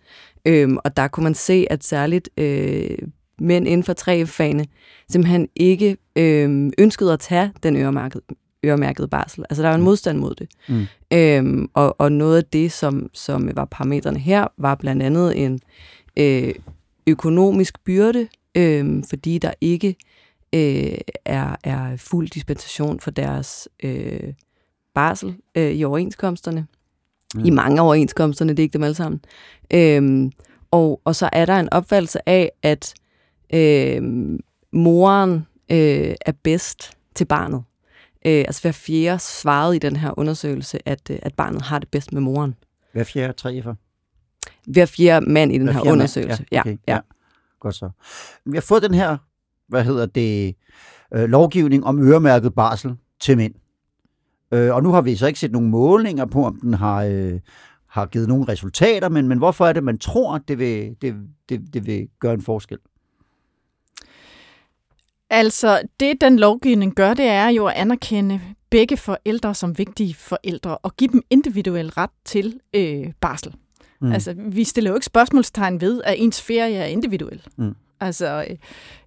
Øhm, 0.45 0.77
og 0.85 0.97
der 0.97 1.07
kunne 1.07 1.23
man 1.23 1.35
se, 1.35 1.67
at 1.69 1.83
særligt 1.83 2.29
øh, 2.37 2.97
mænd 3.39 3.67
inden 3.67 3.83
for 3.83 3.93
3F-fagene 3.93 4.65
simpelthen 5.09 5.47
ikke 5.55 5.97
øh, 6.15 6.71
ønskede 6.77 7.13
at 7.13 7.19
tage 7.19 7.51
den 7.63 7.75
øremærkede, 7.75 8.23
øremærkede 8.65 9.07
barsel. 9.07 9.45
Altså 9.49 9.63
der 9.63 9.69
var 9.69 9.75
en 9.75 9.81
Mm. 9.81 9.85
modstand 9.85 10.17
mod 10.17 10.35
det. 10.35 10.47
Mm. 10.69 10.85
Øhm, 11.13 11.69
og, 11.73 11.95
og 12.01 12.11
noget 12.11 12.37
af 12.37 12.43
det, 12.45 12.71
som, 12.71 13.09
som 13.13 13.49
var 13.55 13.65
parametrene 13.65 14.19
her, 14.19 14.47
var 14.57 14.75
blandt 14.75 15.03
andet 15.03 15.43
en 15.45 15.59
øh, 16.19 16.53
økonomisk 17.07 17.83
byrde, 17.83 18.27
øh, 18.57 19.03
fordi 19.09 19.37
der 19.37 19.51
ikke 19.61 19.95
øh, 20.57 20.97
er, 21.25 21.55
er 21.63 21.97
fuld 21.97 22.29
dispensation 22.29 22.99
for 22.99 23.11
deres 23.11 23.67
øh, 23.83 24.33
barsel 24.93 25.35
øh, 25.55 25.71
i 25.71 25.83
overenskomsterne. 25.83 26.67
Mm. 27.35 27.45
I 27.45 27.49
mange 27.49 27.81
overenskomsterne, 27.81 28.51
det 28.51 28.59
er 28.59 28.63
ikke 28.63 28.73
dem 28.73 28.83
alle 28.83 28.95
sammen. 28.95 29.21
Øhm, 29.73 30.31
og, 30.71 31.01
og 31.05 31.15
så 31.15 31.29
er 31.33 31.45
der 31.45 31.59
en 31.59 31.73
opfattelse 31.73 32.29
af, 32.29 32.51
at 32.63 32.93
øh, 33.53 34.01
moren 34.71 35.47
øh, 35.71 36.15
er 36.21 36.31
bedst 36.43 36.97
til 37.15 37.25
barnet. 37.25 37.63
Øh, 38.25 38.39
altså 38.47 38.61
hver 38.61 38.71
fjerde 38.71 39.19
svarede 39.19 39.75
i 39.75 39.79
den 39.79 39.95
her 39.95 40.19
undersøgelse, 40.19 40.89
at, 40.89 41.09
øh, 41.11 41.19
at 41.21 41.33
barnet 41.33 41.61
har 41.61 41.79
det 41.79 41.89
bedst 41.89 42.13
med 42.13 42.21
moren. 42.21 42.55
Hver 42.91 43.03
fjerde 43.03 43.33
3F'er? 43.41 43.73
Hver 44.67 44.85
fjerde 44.85 45.25
mand 45.31 45.51
i 45.51 45.57
den 45.57 45.63
Hver 45.63 45.73
her 45.73 45.83
mand? 45.83 45.91
undersøgelse. 45.91 46.45
Ja, 46.51 46.59
okay, 46.59 46.77
ja. 46.87 46.93
ja. 46.93 46.99
Godt 47.59 47.75
så. 47.75 47.89
Vi 48.45 48.57
har 48.57 48.61
fået 48.61 48.83
den 48.83 48.93
her, 48.93 49.17
hvad 49.67 49.83
hedder 49.83 50.05
det, 50.05 50.55
øh, 51.13 51.29
lovgivning 51.29 51.85
om 51.85 52.07
øremærket 52.07 52.53
barsel 52.53 52.95
til 53.19 53.37
mænd. 53.37 53.53
Øh, 54.51 54.75
og 54.75 54.83
nu 54.83 54.91
har 54.91 55.01
vi 55.01 55.15
så 55.15 55.27
ikke 55.27 55.39
set 55.39 55.51
nogen 55.51 55.69
målinger 55.69 56.25
på, 56.25 56.45
om 56.45 56.59
den 56.59 56.73
har, 56.73 57.03
øh, 57.03 57.39
har 57.87 58.05
givet 58.05 58.27
nogle 58.27 58.47
resultater, 58.47 59.09
men, 59.09 59.27
men 59.27 59.37
hvorfor 59.37 59.65
er 59.65 59.73
det, 59.73 59.83
man 59.83 59.97
tror, 59.97 60.35
at 60.35 60.41
det 60.47 60.59
vil, 60.59 60.95
det, 61.01 61.15
det, 61.49 61.73
det 61.73 61.85
vil 61.85 62.07
gøre 62.19 62.33
en 62.33 62.41
forskel? 62.41 62.77
Altså, 65.29 65.81
det 65.99 66.21
den 66.21 66.39
lovgivning 66.39 66.95
gør, 66.95 67.13
det 67.13 67.25
er 67.25 67.47
jo 67.47 67.65
at 67.65 67.73
anerkende 67.75 68.41
begge 68.69 68.97
forældre 68.97 69.55
som 69.55 69.77
vigtige 69.77 70.13
forældre 70.13 70.77
og 70.77 70.95
give 70.95 71.11
dem 71.11 71.21
individuel 71.29 71.89
ret 71.89 72.09
til 72.25 72.59
øh, 72.73 73.13
barsel. 73.21 73.55
Mm. 74.01 74.11
Altså, 74.11 74.35
vi 74.37 74.63
stiller 74.63 74.91
jo 74.91 74.95
ikke 74.95 75.05
spørgsmålstegn 75.05 75.81
ved, 75.81 76.01
at 76.03 76.15
ens 76.17 76.41
ferie 76.41 76.75
er 76.75 76.85
individuel. 76.85 77.41
Mm. 77.57 77.75
Altså, 77.99 78.45
øh, 78.49 78.57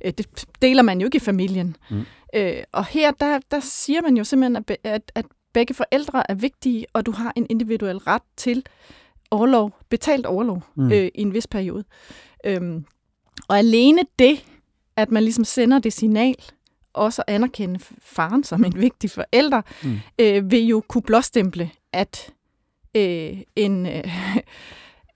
øh, 0.05 0.13
det 0.19 0.45
deler 0.63 0.83
man 0.83 1.01
jo 1.01 1.05
ikke 1.05 1.17
i 1.17 1.21
familien. 1.21 1.77
Mm. 1.91 2.05
Øh, 2.35 2.63
og 2.73 2.87
her, 2.87 3.11
der, 3.11 3.39
der 3.51 3.61
siger 3.61 4.03
man 4.03 4.17
jo 4.17 4.25
simpelthen, 4.25 4.57
at, 4.57 4.77
at, 4.85 5.13
at 5.15 5.25
begge 5.53 5.75
forældre 5.75 6.31
er 6.31 6.35
vigtige, 6.35 6.87
og 6.93 7.07
du 7.07 7.11
har 7.13 7.33
en 7.37 7.47
individuel 7.51 7.99
ret 7.99 8.23
til 8.37 8.67
overlov, 9.31 9.73
betalt 9.89 10.27
overlov 10.27 10.63
Mm. 10.75 10.93
øh, 10.93 11.05
i 11.15 11.23
en 11.23 11.35
vis 11.35 11.47
periode. 11.47 11.85
Øhm, 12.47 12.85
og 13.49 13.59
alene 13.59 14.03
det, 14.19 14.45
at 14.97 15.11
man 15.11 15.23
ligesom 15.23 15.45
sender 15.45 15.79
det 15.79 15.93
signal, 15.93 16.37
også 16.93 17.23
at 17.27 17.35
anerkende 17.35 17.81
faren 18.03 18.45
som 18.45 18.65
en 18.65 18.81
vigtig 18.81 19.11
forælder, 19.11 19.63
mm. 19.83 19.99
øh, 20.19 20.51
vil 20.51 20.67
jo 20.67 20.83
kunne 20.89 21.03
blåstemple, 21.03 21.71
at 21.93 22.33
øh, 22.97 23.39
en, 23.57 23.87
øh, 23.87 24.05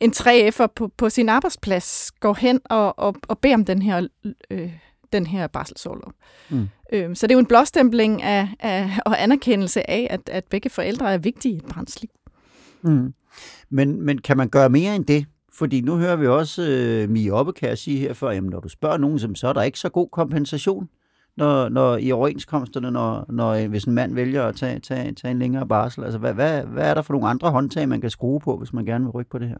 en 0.05 0.13
3F'er 0.17 0.67
på, 0.77 0.91
på 0.97 1.09
sin 1.09 1.29
arbejdsplads 1.29 2.13
går 2.21 2.35
hen 2.35 2.61
og, 2.65 2.99
og, 2.99 3.15
og 3.29 3.39
beder 3.39 3.55
om 3.55 3.65
den 3.65 3.83
her, 3.83 4.07
øh, 4.51 4.73
den 5.13 5.27
her 5.27 5.47
barselsårlov. 5.47 6.13
Mm. 6.51 6.69
Øh, 6.93 7.17
så 7.17 7.27
det 7.27 7.33
er 7.33 7.35
jo 7.35 7.41
en 7.41 7.47
blåstempling 7.47 8.23
af, 8.23 8.49
af, 8.61 8.91
og 9.07 9.23
anerkendelse 9.23 9.91
af, 9.91 10.07
at, 10.11 10.29
at 10.29 10.45
begge 10.51 10.71
forældre 10.71 11.13
er 11.13 11.19
vigtige 11.19 11.55
i 11.55 11.57
et 11.57 11.65
barns 11.75 12.01
liv. 12.01 12.11
Mm. 12.83 13.15
Men, 13.71 14.01
men 14.01 14.19
kan 14.19 14.37
man 14.37 14.49
gøre 14.49 14.69
mere 14.69 14.97
end 14.97 15.05
det? 15.05 15.27
Fordi 15.53 15.81
nu 15.81 15.97
hører 15.97 16.17
vi 16.17 16.27
også 16.27 16.63
øh, 16.63 17.11
Mie 17.11 17.33
Oppe, 17.33 17.53
kan 17.53 17.69
jeg 17.69 17.79
sige 17.79 17.99
her 17.99 18.13
før, 18.13 18.31
jamen 18.31 18.51
når 18.51 18.61
du 18.61 18.69
spørger 18.69 18.97
nogen, 18.97 19.19
så 19.19 19.29
så 19.35 19.49
er 19.49 19.53
der 19.53 19.63
ikke 19.63 19.79
så 19.79 19.89
god 19.89 20.09
kompensation 20.13 20.89
når, 21.37 21.69
når 21.69 21.97
i 21.97 22.13
overenskomsterne, 22.13 22.91
når, 22.91 23.27
når, 23.29 23.51
øh, 23.51 23.69
hvis 23.69 23.85
en 23.85 23.95
mand 23.95 24.15
vælger 24.15 24.45
at 24.47 24.57
tage, 24.57 24.79
tage, 24.79 25.13
tage 25.13 25.33
en 25.33 25.39
længere 25.39 25.67
barsel. 25.67 26.05
Altså, 26.05 26.19
hvad, 26.19 26.35
hvad, 26.35 26.63
hvad 26.63 26.91
er 26.91 26.95
der 26.95 27.03
for 27.03 27.13
nogle 27.13 27.29
andre 27.29 27.51
håndtag, 27.51 27.89
man 27.89 28.01
kan 28.01 28.11
skrue 28.11 28.41
på, 28.41 28.57
hvis 28.57 28.73
man 28.73 28.85
gerne 28.85 29.05
vil 29.05 29.11
rykke 29.11 29.31
på 29.31 29.39
det 29.39 29.49
her? 29.49 29.59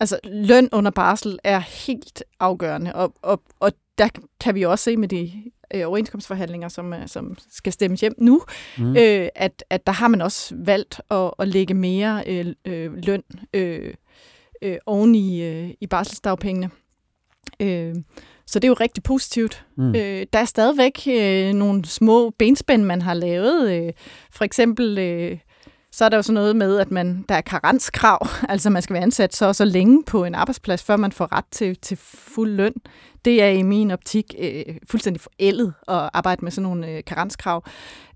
Altså 0.00 0.18
løn 0.24 0.68
under 0.72 0.90
barsel 0.90 1.38
er 1.44 1.58
helt 1.58 2.22
afgørende, 2.40 2.94
og, 2.94 3.14
og, 3.22 3.42
og 3.60 3.72
der 3.98 4.08
kan 4.40 4.54
vi 4.54 4.62
også 4.62 4.82
se 4.82 4.96
med 4.96 5.08
de 5.08 5.32
øh, 5.74 5.88
overenskomstforhandlinger, 5.88 6.68
som, 6.68 6.92
øh, 6.92 7.08
som 7.08 7.36
skal 7.50 7.72
stemmes 7.72 8.00
hjem 8.00 8.14
nu, 8.18 8.42
mm. 8.78 8.96
øh, 8.96 9.28
at, 9.34 9.64
at 9.70 9.86
der 9.86 9.92
har 9.92 10.08
man 10.08 10.22
også 10.22 10.54
valgt 10.58 11.00
at, 11.10 11.30
at 11.38 11.48
lægge 11.48 11.74
mere 11.74 12.24
øh, 12.26 12.46
øh, 12.64 12.92
løn 12.94 13.22
øh, 13.54 13.94
øh, 14.62 14.76
oven 14.86 15.14
i, 15.14 15.42
øh, 15.42 15.70
i 15.80 15.86
barselsdagpengene. 15.86 16.70
Øh, 17.60 17.94
så 18.46 18.58
det 18.58 18.64
er 18.64 18.68
jo 18.68 18.76
rigtig 18.80 19.02
positivt. 19.02 19.66
Mm. 19.76 19.94
Øh, 19.94 20.26
der 20.32 20.38
er 20.38 20.44
stadigvæk 20.44 21.00
øh, 21.08 21.52
nogle 21.52 21.84
små 21.84 22.30
benspænd, 22.30 22.84
man 22.84 23.02
har 23.02 23.14
lavet. 23.14 23.72
Øh, 23.72 23.92
for 24.30 24.44
eksempel 24.44 24.98
øh, 24.98 25.38
så 25.96 26.04
er 26.04 26.08
der 26.08 26.16
jo 26.16 26.22
sådan 26.22 26.34
noget 26.34 26.56
med, 26.56 26.78
at 26.78 26.90
man, 26.90 27.24
der 27.28 27.34
er 27.34 27.40
karenskrav, 27.40 28.28
altså 28.48 28.70
man 28.70 28.82
skal 28.82 28.94
være 28.94 29.02
ansat 29.02 29.34
så 29.34 29.52
så 29.52 29.64
længe 29.64 30.04
på 30.04 30.24
en 30.24 30.34
arbejdsplads, 30.34 30.82
før 30.82 30.96
man 30.96 31.12
får 31.12 31.32
ret 31.32 31.44
til, 31.50 31.76
til 31.76 31.96
fuld 31.96 32.50
løn. 32.50 32.72
Det 33.24 33.42
er 33.42 33.48
i 33.48 33.62
min 33.62 33.90
optik 33.90 34.34
øh, 34.38 34.62
fuldstændig 34.90 35.20
forældet 35.20 35.74
at 35.88 36.10
arbejde 36.12 36.44
med 36.44 36.52
sådan 36.52 36.62
nogle 36.62 36.88
øh, 36.88 37.04
karenskrav. 37.04 37.64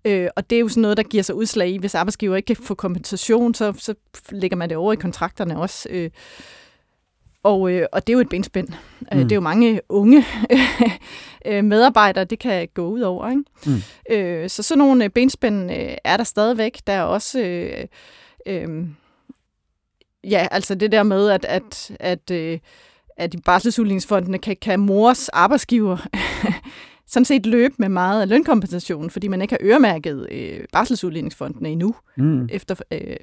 Øh, 0.05 0.29
og 0.37 0.51
det 0.51 0.57
er 0.57 0.61
jo 0.61 0.69
sådan 0.69 0.81
noget, 0.81 0.97
der 0.97 1.03
giver 1.03 1.23
sig 1.23 1.35
udslag 1.35 1.69
i, 1.69 1.79
hvis 1.79 1.95
arbejdsgiver 1.95 2.37
ikke 2.37 2.55
kan 2.55 2.65
få 2.65 2.75
kompensation, 2.75 3.55
så, 3.55 3.73
så 3.79 3.95
lægger 4.31 4.57
man 4.57 4.69
det 4.69 4.77
over 4.77 4.93
i 4.93 4.97
kontrakterne 4.97 5.61
også. 5.61 5.89
Øh, 5.91 6.11
og, 7.43 7.73
øh, 7.73 7.87
og 7.93 8.07
det 8.07 8.13
er 8.13 8.15
jo 8.15 8.21
et 8.21 8.29
benspænd. 8.29 8.69
Øh, 9.13 9.19
mm. 9.19 9.23
Det 9.23 9.33
er 9.33 9.37
jo 9.37 9.41
mange 9.41 9.81
unge 9.89 10.25
øh, 11.47 11.65
medarbejdere, 11.65 12.25
det 12.25 12.39
kan 12.39 12.69
gå 12.75 12.87
ud 12.89 13.01
over. 13.01 13.31
Ikke? 13.31 13.43
Mm. 13.67 13.83
Øh, 14.11 14.51
så 14.51 14.63
sådan 14.63 14.79
nogle 14.79 15.05
øh, 15.05 15.11
benspænd 15.11 15.73
øh, 15.73 15.95
er 16.05 16.17
der 16.17 16.25
stadigvæk. 16.25 16.81
Der 16.87 16.93
er 16.93 17.03
også... 17.03 17.41
Øh, 17.41 17.85
øh, 18.47 18.87
ja, 20.25 20.47
altså 20.51 20.75
det 20.75 20.93
der 20.93 21.03
med, 21.03 21.31
at, 21.31 21.45
at, 21.45 21.91
at, 22.01 22.31
øh, 22.31 22.59
at 23.17 23.35
i 23.35 23.37
barselsudligningsfondene 23.37 24.39
kan, 24.39 24.57
kan 24.63 24.81
mors 24.81 25.29
arbejdsgiver 25.29 25.97
sådan 27.13 27.25
set 27.25 27.47
løbe 27.47 27.75
med 27.79 27.89
meget 27.89 28.23
af 28.23 28.29
lønkompensationen, 28.29 29.11
fordi 29.11 29.29
man 29.29 29.43
ikke 29.43 29.53
har 29.53 29.69
øremærket 29.71 30.27
øh, 30.31 30.65
barselsudligningsfondene 30.73 31.69
endnu, 31.69 31.95
mm. 32.17 32.49
efter, 32.53 32.75
øh, 32.91 33.17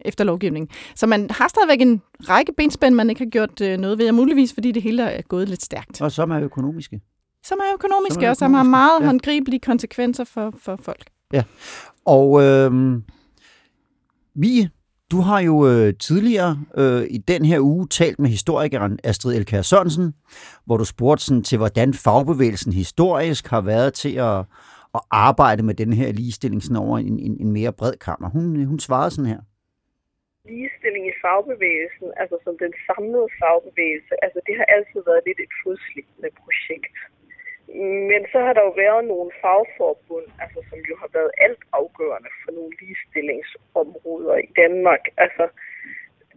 efter 0.00 0.24
lovgivningen. 0.24 0.68
Så 0.94 1.06
man 1.06 1.30
har 1.30 1.48
stadigvæk 1.48 1.80
en 1.80 2.02
række 2.28 2.52
benspænd, 2.56 2.94
man 2.94 3.10
ikke 3.10 3.20
har 3.20 3.30
gjort 3.30 3.60
øh, 3.60 3.78
noget 3.78 3.98
ved, 3.98 4.08
og 4.08 4.14
muligvis 4.14 4.52
fordi 4.52 4.72
det 4.72 4.82
hele 4.82 5.02
er 5.02 5.22
gået 5.22 5.48
lidt 5.48 5.62
stærkt. 5.62 6.00
Og 6.00 6.12
som 6.12 6.30
er 6.30 6.40
økonomiske. 6.40 7.00
Som 7.44 7.58
er 7.58 7.74
økonomiske, 7.74 8.14
som 8.14 8.22
er 8.22 8.28
økonomiske. 8.28 8.30
og 8.30 8.36
som 8.36 8.54
har 8.54 8.62
meget 8.62 9.00
ja. 9.00 9.06
håndgribelige 9.06 9.60
konsekvenser 9.60 10.24
for, 10.24 10.54
for 10.58 10.76
folk. 10.76 11.04
Ja, 11.32 11.42
og 12.04 12.42
øh, 12.42 13.00
vi, 14.34 14.68
du 15.10 15.20
har 15.20 15.40
jo 15.40 15.68
øh, 15.68 15.94
tidligere 16.00 16.58
øh, 16.76 17.06
i 17.10 17.18
den 17.18 17.44
her 17.44 17.60
uge 17.60 17.86
talt 17.88 18.18
med 18.18 18.30
historikeren 18.30 18.98
Astrid 19.04 19.36
Elkær 19.36 19.62
Sørensen, 19.62 20.14
hvor 20.66 20.76
du 20.76 20.84
spurgte 20.84 21.24
sådan, 21.24 21.42
til, 21.42 21.58
hvordan 21.58 21.94
fagbevægelsen 21.94 22.72
historisk 22.72 23.46
har 23.46 23.60
været 23.60 23.94
til 23.94 24.12
at, 24.14 24.38
at 24.94 25.00
arbejde 25.10 25.62
med 25.62 25.74
den 25.74 25.92
her 25.92 26.12
ligestilling 26.12 26.62
sådan 26.62 26.76
over 26.76 26.98
en, 26.98 27.18
en, 27.18 27.36
en 27.40 27.52
mere 27.52 27.72
bred 27.72 27.92
kammer. 28.00 28.30
Hun, 28.30 28.64
hun 28.64 28.78
svarede 28.78 29.10
sådan 29.10 29.26
her 29.26 29.38
ligestilling 30.48 31.04
i 31.08 31.18
fagbevægelsen, 31.22 32.08
altså 32.22 32.36
som 32.44 32.54
den 32.64 32.72
samlede 32.86 33.28
fagbevægelse, 33.40 34.14
altså 34.24 34.40
det 34.46 34.54
har 34.60 34.66
altid 34.76 35.00
været 35.08 35.26
lidt 35.26 35.40
et 35.46 35.54
fodslippende 35.62 36.30
projekt. 36.42 36.96
Men 38.10 38.22
så 38.32 38.38
har 38.46 38.52
der 38.54 38.64
jo 38.68 38.74
været 38.84 39.04
nogle 39.12 39.30
fagforbund, 39.42 40.26
altså 40.44 40.60
som 40.70 40.78
jo 40.90 40.94
har 41.02 41.10
været 41.18 41.32
alt 41.46 41.62
afgørende 41.80 42.30
for 42.42 42.50
nogle 42.58 42.72
ligestillingsområder 42.80 44.36
i 44.46 44.48
Danmark. 44.62 45.02
Altså, 45.24 45.44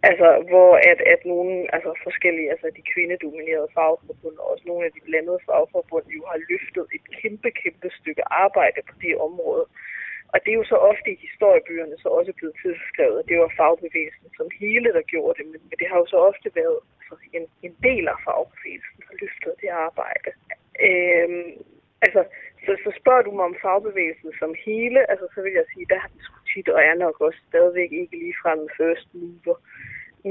altså 0.02 0.28
hvor 0.50 0.70
at, 0.90 1.00
at 1.14 1.20
nogle 1.32 1.54
altså 1.74 1.90
forskellige, 2.06 2.50
altså 2.50 2.66
de 2.76 2.82
kvindedominerede 2.92 3.74
fagforbund 3.74 4.36
og 4.38 4.46
også 4.52 4.64
nogle 4.66 4.84
af 4.86 4.92
de 4.92 5.00
blandede 5.06 5.40
fagforbund 5.46 6.06
jo 6.18 6.22
har 6.30 6.38
løftet 6.50 6.84
et 6.96 7.04
kæmpe, 7.20 7.50
kæmpe 7.62 7.88
stykke 7.98 8.24
arbejde 8.44 8.80
på 8.88 8.94
det 9.02 9.14
område. 9.28 9.66
Og 10.32 10.38
det 10.44 10.50
er 10.50 10.60
jo 10.62 10.70
så 10.72 10.78
ofte 10.90 11.08
i 11.12 11.22
historiebøgerne 11.26 11.96
så 11.98 12.08
også 12.18 12.32
blevet 12.38 12.56
tilskrevet, 12.62 13.18
at 13.18 13.28
det 13.28 13.38
var 13.38 13.56
fagbevægelsen 13.60 14.28
som 14.36 14.48
hele, 14.60 14.88
der 14.96 15.10
gjorde 15.12 15.36
det, 15.38 15.46
men 15.52 15.76
det 15.80 15.88
har 15.90 15.98
jo 16.02 16.06
så 16.06 16.18
ofte 16.30 16.48
været 16.60 16.78
altså, 16.98 17.14
en, 17.36 17.44
en 17.66 17.74
del 17.88 18.04
af 18.12 18.18
fagbevægelsen, 18.26 18.98
der 19.06 19.14
løftede 19.22 19.56
det 19.62 19.70
arbejde. 19.86 20.30
Øhm, 20.88 21.52
altså, 22.04 22.20
så, 22.64 22.72
så 22.84 22.90
spørger 23.00 23.22
du 23.22 23.32
mig 23.34 23.44
om 23.50 23.56
fagbevægelsen 23.62 24.32
som 24.40 24.50
hele, 24.66 25.10
altså 25.10 25.26
så 25.34 25.38
vil 25.42 25.52
jeg 25.60 25.66
sige, 25.72 25.86
der 25.92 25.98
har 26.02 26.08
den 26.14 26.22
sgu 26.22 26.38
tit 26.52 26.68
og 26.68 26.80
er 26.90 26.94
nok 27.04 27.20
også 27.20 27.40
stadigvæk 27.48 27.92
ikke 27.92 28.16
lige 28.22 28.40
frem 28.42 28.58
med 28.58 28.72
first 28.80 29.08
mover. 29.14 29.56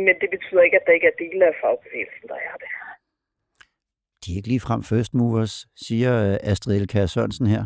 Men 0.05 0.15
det 0.21 0.29
betyder 0.35 0.61
ikke, 0.61 0.79
at 0.79 0.85
der 0.87 0.97
ikke 0.97 1.07
er 1.07 1.21
dele 1.23 1.45
af 1.47 1.55
fagbevægelsen, 1.61 2.27
der 2.33 2.39
er 2.49 2.55
det. 2.63 2.69
De 4.27 4.31
er 4.31 4.35
ikke 4.35 4.47
lige 4.47 4.59
frem 4.59 4.83
first 4.83 5.13
movers, 5.13 5.67
siger 5.75 6.31
øh, 6.31 6.37
Astrid 6.43 6.75
Elkær 6.75 7.05
Sørensen 7.05 7.47
her. 7.47 7.65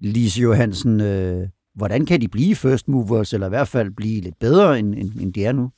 Lise 0.00 0.40
Johansen, 0.40 1.00
øh, 1.00 1.48
hvordan 1.74 2.06
kan 2.06 2.20
de 2.20 2.28
blive 2.28 2.56
first 2.56 2.88
movers, 2.88 3.32
eller 3.32 3.46
i 3.46 3.48
hvert 3.48 3.68
fald 3.68 3.90
blive 3.90 4.20
lidt 4.20 4.38
bedre, 4.38 4.78
end, 4.78 4.94
end, 4.94 5.12
end 5.20 5.32
de 5.32 5.44
er 5.44 5.52
nu? 5.52 5.70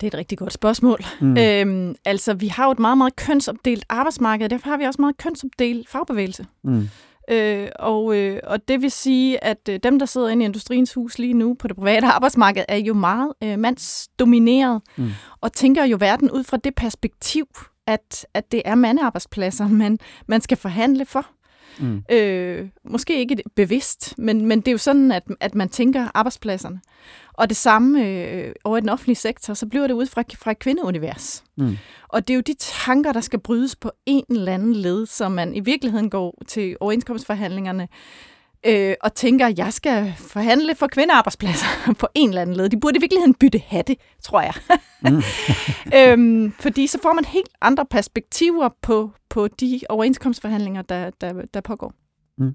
Det 0.00 0.06
er 0.06 0.10
et 0.10 0.14
rigtig 0.18 0.38
godt 0.38 0.52
spørgsmål. 0.52 0.98
Mm. 1.20 1.36
Øhm, 1.36 1.94
altså, 2.04 2.34
vi 2.34 2.48
har 2.48 2.64
jo 2.64 2.70
et 2.70 2.78
meget, 2.78 2.98
meget 2.98 3.16
kønsopdelt 3.16 3.84
arbejdsmarked, 3.88 4.44
og 4.44 4.50
derfor 4.50 4.68
har 4.68 4.76
vi 4.76 4.84
også 4.84 5.02
meget 5.02 5.16
kønsopdelt 5.16 5.88
fagbevægelse. 5.88 6.46
Mm. 6.64 6.88
Øh, 7.30 7.68
og, 7.78 8.16
øh, 8.16 8.40
og 8.44 8.68
det 8.68 8.82
vil 8.82 8.90
sige, 8.90 9.44
at 9.44 9.68
øh, 9.68 9.80
dem, 9.82 9.98
der 9.98 10.06
sidder 10.06 10.28
inde 10.28 10.42
i 10.42 10.46
Industriens 10.46 10.94
Hus 10.94 11.18
lige 11.18 11.34
nu 11.34 11.54
på 11.54 11.68
det 11.68 11.76
private 11.76 12.06
arbejdsmarked, 12.16 12.64
er 12.68 12.76
jo 12.76 12.94
meget 12.94 13.32
øh, 13.42 13.58
mandsdomineret, 13.58 14.82
mm. 14.96 15.10
og 15.40 15.52
tænker 15.52 15.84
jo 15.84 15.96
verden 16.00 16.30
ud 16.30 16.44
fra 16.44 16.56
det 16.56 16.74
perspektiv, 16.74 17.46
at, 17.90 18.26
at 18.34 18.52
det 18.52 18.62
er 18.64 18.74
mandearbejdspladser, 18.74 19.68
man, 19.68 19.98
man 20.26 20.40
skal 20.40 20.56
forhandle 20.56 21.06
for. 21.06 21.26
Mm. 21.78 22.02
Øh, 22.12 22.68
måske 22.84 23.18
ikke 23.18 23.42
bevidst, 23.56 24.14
men, 24.18 24.46
men 24.46 24.60
det 24.60 24.68
er 24.68 24.72
jo 24.72 24.78
sådan, 24.78 25.12
at, 25.12 25.22
at 25.40 25.54
man 25.54 25.68
tænker 25.68 26.08
arbejdspladserne. 26.14 26.80
Og 27.32 27.48
det 27.48 27.56
samme 27.56 28.06
øh, 28.06 28.52
over 28.64 28.78
i 28.78 28.80
den 28.80 28.88
offentlige 28.88 29.16
sektor, 29.16 29.54
så 29.54 29.66
bliver 29.66 29.86
det 29.86 29.94
ud 29.94 30.06
fra, 30.06 30.22
fra 30.34 30.50
et 30.50 30.58
kvindeunivers. 30.58 31.44
Mm. 31.56 31.76
Og 32.08 32.28
det 32.28 32.34
er 32.34 32.36
jo 32.36 32.40
de 32.40 32.54
tanker, 32.58 33.12
der 33.12 33.20
skal 33.20 33.40
brydes 33.40 33.76
på 33.76 33.92
en 34.06 34.24
eller 34.30 34.54
anden 34.54 34.72
led, 34.72 35.06
så 35.06 35.28
man 35.28 35.54
i 35.54 35.60
virkeligheden 35.60 36.10
går 36.10 36.42
til 36.46 36.76
overenskomstforhandlingerne 36.80 37.88
øh, 38.66 38.94
og 39.00 39.14
tænker, 39.14 39.46
at 39.46 39.58
jeg 39.58 39.72
skal 39.72 40.14
forhandle 40.18 40.74
for 40.74 40.86
kvindearbejdspladser 40.86 41.66
på 42.00 42.08
en 42.14 42.28
eller 42.28 42.42
anden 42.42 42.56
led. 42.56 42.68
De 42.68 42.80
burde 42.80 42.96
i 42.96 43.00
virkeligheden 43.00 43.34
bytte 43.34 43.58
hatte, 43.66 43.96
tror 44.22 44.40
jeg. 44.40 44.54
mm. 45.02 45.22
øhm, 45.98 46.52
fordi 46.60 46.86
så 46.86 46.98
får 47.02 47.12
man 47.12 47.24
helt 47.24 47.48
andre 47.60 47.86
perspektiver 47.86 48.68
på, 48.82 49.10
på 49.30 49.48
de 49.48 49.80
overenskomstforhandlinger, 49.88 50.82
der, 50.82 51.10
der, 51.20 51.32
der 51.54 51.60
pågår. 51.60 51.92
Mm. 52.38 52.54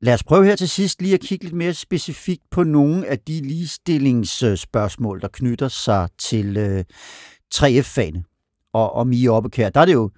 Lad 0.00 0.14
os 0.14 0.24
prøve 0.24 0.44
her 0.44 0.56
til 0.56 0.68
sidst 0.68 1.02
lige 1.02 1.14
at 1.14 1.20
kigge 1.20 1.44
lidt 1.44 1.54
mere 1.54 1.74
specifikt 1.74 2.42
på 2.50 2.62
nogle 2.62 3.06
af 3.06 3.18
de 3.18 3.40
ligestillingsspørgsmål, 3.40 5.20
der 5.20 5.28
knytter 5.28 5.68
sig 5.68 6.08
til 6.18 6.56
øh, 6.56 6.84
3F-fagene 7.54 8.24
og, 8.72 8.92
og 8.92 9.06
Mie 9.06 9.30
Oppekær. 9.30 9.70
Der 9.70 9.80
er 9.80 9.84
det 9.84 9.92
jo, 9.92 10.10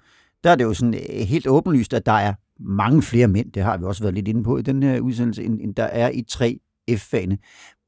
der 0.43 0.49
er 0.49 0.55
det 0.55 0.63
jo 0.63 0.73
sådan 0.73 0.93
øh, 0.93 1.27
helt 1.27 1.47
åbenlyst, 1.47 1.93
at 1.93 2.05
der 2.05 2.11
er 2.11 2.33
mange 2.59 3.01
flere 3.01 3.27
mænd, 3.27 3.51
det 3.51 3.63
har 3.63 3.77
vi 3.77 3.85
også 3.85 4.03
været 4.03 4.15
lidt 4.15 4.27
inde 4.27 4.43
på 4.43 4.57
i 4.57 4.61
den 4.61 4.83
her 4.83 4.99
udsendelse, 4.99 5.43
end, 5.43 5.61
end 5.61 5.75
der 5.75 5.83
er 5.83 6.09
i 6.09 6.23
3F-fagene. 6.31 7.37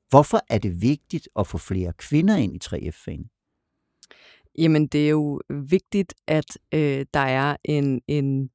Hvorfor 0.09 0.41
er 0.49 0.57
det 0.57 0.81
vigtigt 0.81 1.29
at 1.39 1.47
få 1.47 1.57
flere 1.57 1.93
kvinder 1.93 2.37
ind 2.37 2.55
i 2.55 2.59
3F-fagene? 2.63 3.29
Jamen, 4.57 4.87
det 4.87 5.05
er 5.05 5.09
jo 5.09 5.41
vigtigt, 5.49 6.13
at 6.27 6.57
øh, 6.73 7.05
der 7.13 7.19
er 7.19 7.55
en, 7.63 8.01
en 8.07 8.49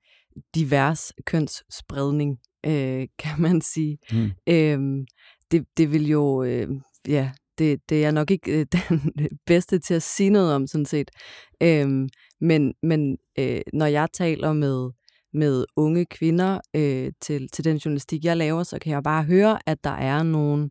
divers 0.54 1.12
kønsspredning, 1.24 2.38
øh, 2.66 3.08
kan 3.22 3.40
man 3.42 3.60
sige. 3.60 3.98
Mm. 4.12 4.30
Øh, 4.46 5.06
det, 5.50 5.66
det 5.76 5.92
vil 5.92 6.08
jo, 6.08 6.42
øh, 6.42 6.68
ja, 7.08 7.32
det, 7.58 7.80
det 7.88 7.96
er 7.96 8.00
jeg 8.00 8.12
nok 8.12 8.30
ikke 8.30 8.60
øh, 8.60 8.66
den 8.72 9.12
bedste 9.46 9.78
til 9.78 9.94
at 9.94 10.02
sige 10.02 10.30
noget 10.30 10.54
om, 10.54 10.66
sådan 10.66 10.86
set. 10.86 11.10
Øh, 11.62 12.08
men 12.40 12.74
men 12.82 13.18
øh, 13.38 13.60
når 13.72 13.86
jeg 13.86 14.08
taler 14.12 14.52
med 14.52 14.90
med 15.36 15.64
unge 15.76 16.04
kvinder 16.04 16.60
øh, 16.76 17.12
til, 17.20 17.48
til 17.48 17.64
den 17.64 17.76
journalistik, 17.76 18.24
jeg 18.24 18.36
laver, 18.36 18.62
så 18.62 18.78
kan 18.78 18.92
jeg 18.92 19.02
bare 19.02 19.24
høre, 19.24 19.58
at 19.66 19.84
der 19.84 19.90
er 19.90 20.22
nogle 20.22 20.70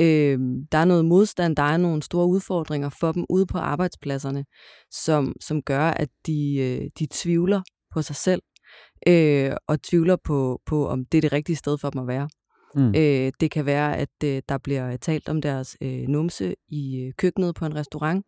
øh, 0.00 0.38
der 0.72 0.78
er 0.78 0.84
noget 0.84 1.04
modstand, 1.04 1.56
der 1.56 1.62
er 1.62 1.76
nogle 1.76 2.02
store 2.02 2.26
udfordringer 2.26 2.90
for 3.00 3.12
dem 3.12 3.24
ude 3.30 3.46
på 3.46 3.58
arbejdspladserne, 3.58 4.44
som, 4.90 5.34
som 5.40 5.62
gør, 5.62 5.90
at 5.90 6.08
de, 6.26 6.56
øh, 6.56 6.90
de 6.98 7.06
tvivler 7.10 7.62
på 7.94 8.02
sig 8.02 8.16
selv, 8.16 8.42
øh, 9.08 9.52
og 9.68 9.82
tvivler 9.82 10.16
på, 10.24 10.60
på, 10.66 10.88
om 10.88 11.04
det 11.04 11.18
er 11.18 11.22
det 11.22 11.32
rigtige 11.32 11.56
sted 11.56 11.78
for 11.78 11.90
dem 11.90 12.00
at 12.00 12.06
være. 12.06 12.28
Mm. 12.76 12.88
Øh, 12.96 13.32
det 13.40 13.50
kan 13.50 13.66
være, 13.66 13.96
at 13.96 14.08
øh, 14.24 14.42
der 14.48 14.58
bliver 14.58 14.96
talt 14.96 15.28
om 15.28 15.42
deres 15.42 15.76
øh, 15.80 16.02
numse 16.08 16.54
i 16.68 17.00
øh, 17.00 17.12
køkkenet 17.18 17.54
på 17.54 17.66
en 17.66 17.74
restaurant, 17.74 18.26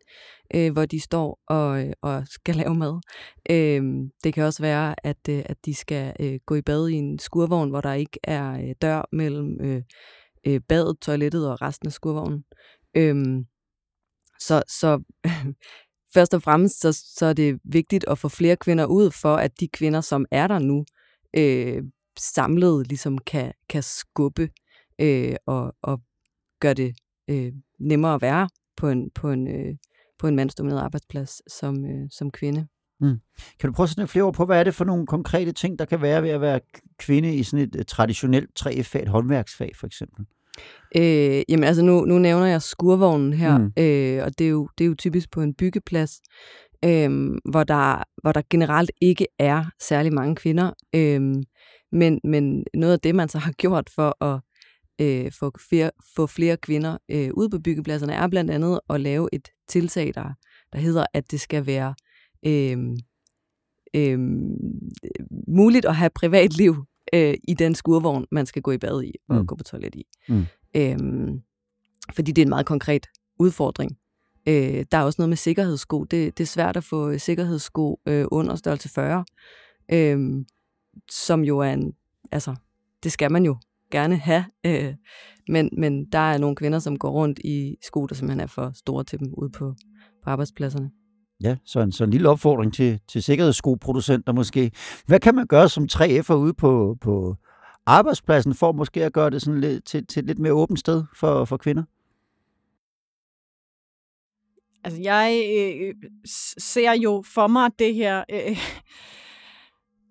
øh, 0.55 0.71
hvor 0.73 0.85
de 0.85 0.99
står 0.99 1.39
og, 1.47 1.85
øh, 1.85 1.93
og 2.01 2.23
skal 2.27 2.55
lave 2.55 2.75
mad. 2.75 3.01
Øh, 3.49 3.83
det 4.23 4.33
kan 4.33 4.43
også 4.43 4.61
være, 4.61 5.05
at, 5.05 5.29
øh, 5.29 5.41
at 5.45 5.57
de 5.65 5.73
skal 5.75 6.13
øh, 6.19 6.39
gå 6.45 6.55
i 6.55 6.61
bad 6.61 6.87
i 6.89 6.93
en 6.93 7.19
skurvogn, 7.19 7.69
hvor 7.69 7.81
der 7.81 7.93
ikke 7.93 8.19
er 8.23 8.51
øh, 8.53 8.75
dør 8.81 9.07
mellem 9.11 9.57
øh, 9.61 9.81
øh, 10.47 10.61
badet, 10.69 10.97
toilettet 11.01 11.49
og 11.49 11.61
resten 11.61 11.87
af 11.87 11.93
skurvognen. 11.93 12.43
Øh, 12.97 13.15
Så, 14.39 14.63
så 14.67 15.03
først 16.13 16.33
og 16.33 16.41
fremmest, 16.43 16.81
så, 16.81 16.91
så 17.17 17.25
er 17.25 17.33
det 17.33 17.59
vigtigt 17.63 18.05
at 18.07 18.17
få 18.17 18.29
flere 18.29 18.55
kvinder 18.55 18.85
ud, 18.85 19.11
for 19.11 19.35
at 19.35 19.59
de 19.59 19.67
kvinder, 19.67 20.01
som 20.01 20.25
er 20.31 20.47
der 20.47 20.59
nu, 20.59 20.85
øh, 21.37 21.83
samlet 22.19 22.87
ligesom 22.87 23.17
kan, 23.17 23.53
kan 23.69 23.83
skubbe 23.83 24.49
øh, 24.99 25.35
og, 25.45 25.75
og 25.81 26.01
gøre 26.59 26.73
det 26.73 26.95
øh, 27.29 27.51
nemmere 27.79 28.13
at 28.13 28.21
være 28.21 28.49
på 28.77 28.89
en, 28.89 29.11
på 29.15 29.31
en, 29.31 29.47
øh, 29.47 29.75
på 30.19 30.27
en 30.27 30.35
mandsdomineret 30.35 30.81
arbejdsplads 30.81 31.41
som, 31.59 31.85
øh, 31.85 32.09
som 32.11 32.31
kvinde. 32.31 32.67
Mm. 33.01 33.19
Kan 33.59 33.69
du 33.69 33.73
prøve 33.73 33.85
at 33.85 33.89
sætte 33.89 34.07
flere 34.07 34.23
ord 34.23 34.33
på, 34.33 34.45
hvad 34.45 34.59
er 34.59 34.63
det 34.63 34.75
for 34.75 34.85
nogle 34.85 35.07
konkrete 35.07 35.51
ting, 35.51 35.79
der 35.79 35.85
kan 35.85 36.01
være 36.01 36.23
ved 36.23 36.29
at 36.29 36.41
være 36.41 36.59
kvinde 36.97 37.35
i 37.35 37.43
sådan 37.43 37.67
et 37.67 37.75
uh, 37.75 37.81
traditionelt 37.87 38.49
3F-fag, 38.59 39.01
et 39.01 39.07
håndværksfag 39.07 39.71
for 39.75 39.87
eksempel? 39.87 40.25
Øh, 40.95 41.41
jamen 41.49 41.63
altså, 41.63 41.83
nu, 41.83 42.05
nu 42.05 42.19
nævner 42.19 42.45
jeg 42.45 42.61
skurvognen 42.61 43.33
her, 43.33 43.57
mm. 43.57 43.65
øh, 43.77 44.23
og 44.23 44.39
det 44.39 44.45
er, 44.45 44.49
jo, 44.49 44.69
det 44.77 44.83
er 44.83 44.87
jo 44.87 44.95
typisk 44.95 45.31
på 45.31 45.41
en 45.41 45.53
byggeplads, 45.53 46.21
øh, 46.85 47.29
hvor, 47.51 47.63
der, 47.63 48.03
hvor 48.21 48.31
der 48.31 48.41
generelt 48.49 48.91
ikke 49.01 49.27
er 49.39 49.65
særlig 49.81 50.13
mange 50.13 50.35
kvinder. 50.35 50.71
Øh, 50.95 51.35
men, 51.91 52.19
men 52.23 52.65
noget 52.73 52.93
af 52.93 52.99
det, 52.99 53.15
man 53.15 53.29
så 53.29 53.37
har 53.37 53.51
gjort 53.51 53.89
for 53.95 54.23
at 54.23 54.41
øh, 55.01 55.31
få, 55.31 55.51
flere, 55.69 55.91
få 56.15 56.27
flere 56.27 56.57
kvinder 56.57 56.97
øh, 57.09 57.29
ud 57.33 57.49
på 57.49 57.59
byggepladserne, 57.59 58.13
er 58.13 58.27
blandt 58.27 58.51
andet 58.51 58.79
at 58.89 59.01
lave 59.01 59.29
et 59.33 59.49
tiltag, 59.67 60.11
der, 60.15 60.33
der 60.73 60.79
hedder, 60.79 61.05
at 61.13 61.31
det 61.31 61.41
skal 61.41 61.65
være 61.65 61.95
øh, 62.45 62.77
øh, 63.93 64.19
muligt 65.47 65.85
at 65.85 65.95
have 65.95 66.09
privatliv 66.15 66.85
øh, 67.13 67.33
i 67.47 67.53
den 67.53 67.75
skurvogn, 67.75 68.25
man 68.31 68.45
skal 68.45 68.61
gå 68.61 68.71
i 68.71 68.77
bad 68.77 69.03
i 69.03 69.13
og 69.29 69.35
mm. 69.35 69.47
gå 69.47 69.55
på 69.55 69.63
toilet 69.63 69.95
i. 69.95 70.03
Mm. 70.29 70.45
Øhm, 70.75 71.41
fordi 72.15 72.31
det 72.31 72.41
er 72.41 72.45
en 72.45 72.49
meget 72.49 72.65
konkret 72.65 73.07
udfordring. 73.39 73.97
Øh, 74.47 74.85
der 74.91 74.97
er 74.97 75.03
også 75.03 75.21
noget 75.21 75.29
med 75.29 75.37
sikkerhedssko. 75.37 76.03
Det, 76.03 76.37
det 76.37 76.43
er 76.43 76.47
svært 76.47 76.77
at 76.77 76.83
få 76.83 77.17
sikkerhedssko 77.17 77.99
øh, 78.07 78.25
under 78.31 78.55
størrelse 78.55 78.89
40, 78.89 79.25
øh, 79.91 80.45
som 81.11 81.43
jo 81.43 81.59
er 81.59 81.73
en... 81.73 81.93
Altså, 82.31 82.55
det 83.03 83.11
skal 83.11 83.31
man 83.31 83.45
jo 83.45 83.57
gerne 83.91 84.17
have. 84.17 84.45
Øh, 84.65 84.93
men, 85.47 85.69
men 85.77 86.05
der 86.05 86.19
er 86.19 86.37
nogle 86.37 86.55
kvinder, 86.55 86.79
som 86.79 86.99
går 86.99 87.09
rundt 87.09 87.39
i 87.39 87.75
sko, 87.81 88.05
der 88.05 88.15
simpelthen 88.15 88.39
er 88.39 88.47
for 88.47 88.71
store 88.75 89.03
til 89.03 89.19
dem 89.19 89.33
ude 89.37 89.49
på, 89.49 89.75
på 90.23 90.29
arbejdspladserne. 90.29 90.91
Ja, 91.43 91.57
så 91.65 91.79
en, 91.79 91.91
så 91.91 92.03
en 92.03 92.11
lille 92.11 92.29
opfordring 92.29 92.73
til, 92.73 92.99
til 93.07 93.23
sikkerhedsskoproducenter 93.23 94.33
måske. 94.33 94.71
Hvad 95.05 95.19
kan 95.19 95.35
man 95.35 95.47
gøre 95.47 95.69
som 95.69 95.87
3F'er 95.91 96.33
ude 96.33 96.53
på, 96.53 96.97
på 97.01 97.35
arbejdspladsen 97.85 98.53
for 98.53 98.71
måske 98.71 99.05
at 99.05 99.13
gøre 99.13 99.29
det 99.29 99.41
sådan 99.41 99.61
lidt, 99.61 99.85
til, 99.85 100.07
til 100.07 100.19
et 100.19 100.25
lidt 100.25 100.39
mere 100.39 100.53
åbent 100.53 100.79
sted 100.79 101.03
for, 101.15 101.45
for 101.45 101.57
kvinder? 101.57 101.83
Altså, 104.83 105.01
jeg 105.01 105.43
øh, 105.57 105.95
ser 106.57 106.91
jo 106.91 107.23
for 107.33 107.47
mig 107.47 107.71
det 107.79 107.93
her, 107.93 108.23
øh, 108.31 108.57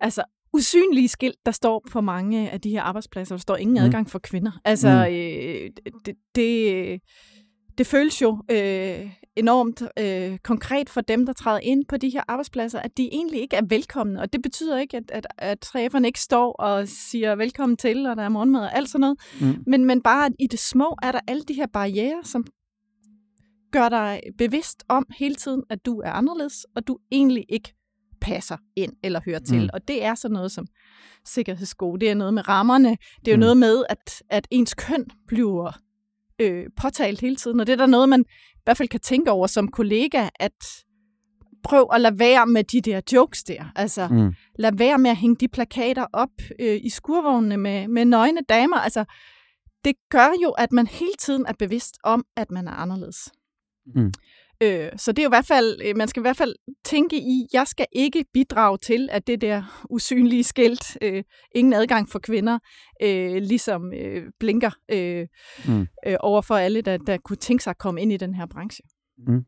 altså 0.00 0.24
usynlige 0.58 1.08
skilt, 1.08 1.46
der 1.46 1.52
står 1.52 1.84
på 1.90 2.00
mange 2.00 2.50
af 2.50 2.60
de 2.60 2.70
her 2.70 2.82
arbejdspladser. 2.82 3.34
Der 3.36 3.40
står 3.40 3.56
ingen 3.56 3.74
mm. 3.74 3.84
adgang 3.84 4.10
for 4.10 4.18
kvinder. 4.18 4.60
Altså, 4.64 4.88
mm. 4.88 5.14
øh, 5.14 5.70
det, 6.06 6.14
det, 6.34 7.00
det 7.78 7.86
føles 7.86 8.22
jo 8.22 8.42
øh, 8.50 9.10
enormt 9.36 9.82
øh, 9.98 10.38
konkret 10.38 10.88
for 10.88 11.00
dem, 11.00 11.26
der 11.26 11.32
træder 11.32 11.60
ind 11.62 11.84
på 11.88 11.96
de 11.96 12.10
her 12.10 12.22
arbejdspladser, 12.28 12.80
at 12.80 12.96
de 12.96 13.08
egentlig 13.12 13.40
ikke 13.40 13.56
er 13.56 13.62
velkomne. 13.68 14.20
Og 14.20 14.32
det 14.32 14.42
betyder 14.42 14.78
ikke, 14.78 14.96
at, 14.96 15.10
at, 15.10 15.26
at 15.38 15.60
træfferne 15.60 16.08
ikke 16.08 16.20
står 16.20 16.52
og 16.52 16.88
siger 16.88 17.34
velkommen 17.34 17.76
til, 17.76 18.06
og 18.06 18.16
der 18.16 18.22
er 18.22 18.28
morgenmad 18.28 18.60
og 18.60 18.76
alt 18.76 18.88
sådan 18.88 19.00
noget. 19.00 19.18
Mm. 19.40 19.64
Men, 19.66 19.84
men 19.84 20.02
bare 20.02 20.26
at 20.26 20.32
i 20.38 20.46
det 20.46 20.58
små 20.58 20.96
er 21.02 21.12
der 21.12 21.20
alle 21.28 21.42
de 21.42 21.54
her 21.54 21.66
barriere, 21.66 22.24
som 22.24 22.44
gør 23.72 23.88
dig 23.88 24.20
bevidst 24.38 24.84
om 24.88 25.06
hele 25.18 25.34
tiden, 25.34 25.62
at 25.70 25.86
du 25.86 26.00
er 26.00 26.10
anderledes, 26.10 26.66
og 26.76 26.86
du 26.86 26.98
egentlig 27.10 27.44
ikke 27.48 27.74
passer 28.20 28.56
ind 28.76 28.92
eller 29.02 29.20
hører 29.24 29.38
til. 29.38 29.62
Mm. 29.62 29.68
Og 29.72 29.88
det 29.88 30.04
er 30.04 30.14
sådan 30.14 30.32
noget 30.34 30.52
som 30.52 30.66
sikkerhedssko. 31.24 31.96
Det 31.96 32.10
er 32.10 32.14
noget 32.14 32.34
med 32.34 32.48
rammerne. 32.48 32.96
Det 33.20 33.28
er 33.28 33.32
jo 33.32 33.36
mm. 33.36 33.40
noget 33.40 33.56
med, 33.56 33.84
at, 33.88 34.22
at 34.30 34.48
ens 34.50 34.74
køn 34.74 35.06
bliver 35.26 35.78
øh, 36.38 36.66
påtalt 36.76 37.20
hele 37.20 37.36
tiden. 37.36 37.60
Og 37.60 37.66
det 37.66 37.72
er 37.72 37.76
der 37.76 37.86
noget, 37.86 38.08
man 38.08 38.20
i 38.50 38.60
hvert 38.64 38.76
fald 38.76 38.88
kan 38.88 39.00
tænke 39.00 39.30
over 39.30 39.46
som 39.46 39.68
kollega, 39.68 40.28
at 40.34 40.84
prøv 41.64 41.88
at 41.92 42.00
lade 42.00 42.18
være 42.18 42.46
med 42.46 42.64
de 42.64 42.80
der 42.80 43.00
jokes 43.12 43.44
der. 43.44 43.64
Altså, 43.76 44.08
mm. 44.08 44.34
lad 44.58 44.72
være 44.72 44.98
med 44.98 45.10
at 45.10 45.16
hænge 45.16 45.36
de 45.36 45.48
plakater 45.48 46.06
op 46.12 46.30
øh, 46.60 46.80
i 46.82 46.88
skurvognene 46.88 47.56
med, 47.56 47.88
med 47.88 48.04
nøgne 48.04 48.40
damer. 48.48 48.76
Altså, 48.76 49.04
det 49.84 49.94
gør 50.10 50.28
jo, 50.42 50.50
at 50.50 50.72
man 50.72 50.86
hele 50.86 51.14
tiden 51.18 51.46
er 51.46 51.52
bevidst 51.58 51.98
om, 52.02 52.24
at 52.36 52.50
man 52.50 52.68
er 52.68 52.72
anderledes. 52.72 53.32
Mm. 53.94 54.12
Øh, 54.62 54.90
så 54.96 55.12
det 55.12 55.18
er 55.18 55.24
jo 55.24 55.28
i 55.28 55.36
hvert 55.36 55.46
fald, 55.46 55.80
øh, 55.84 55.96
man 55.96 56.08
skal 56.08 56.20
i 56.20 56.22
hvert 56.22 56.36
fald 56.36 56.54
tænke 56.84 57.16
i, 57.16 57.46
jeg 57.52 57.66
skal 57.66 57.86
ikke 57.92 58.24
bidrage 58.32 58.78
til, 58.78 59.08
at 59.12 59.26
det 59.26 59.40
der 59.40 59.86
usynlige 59.90 60.44
skilt, 60.44 60.98
øh, 61.02 61.24
ingen 61.54 61.72
adgang 61.72 62.08
for 62.08 62.18
kvinder, 62.18 62.58
øh, 63.02 63.42
ligesom 63.42 63.92
øh, 63.92 64.22
blinker 64.40 64.70
øh, 64.88 65.26
mm. 65.68 65.86
øh, 66.06 66.16
over 66.20 66.42
for 66.42 66.54
alle, 66.54 66.80
der, 66.80 66.96
der 66.96 67.16
kunne 67.16 67.36
tænke 67.36 67.64
sig 67.64 67.70
at 67.70 67.78
komme 67.78 68.02
ind 68.02 68.12
i 68.12 68.16
den 68.16 68.34
her 68.34 68.46
branche. 68.46 68.82
Mm. 69.26 69.44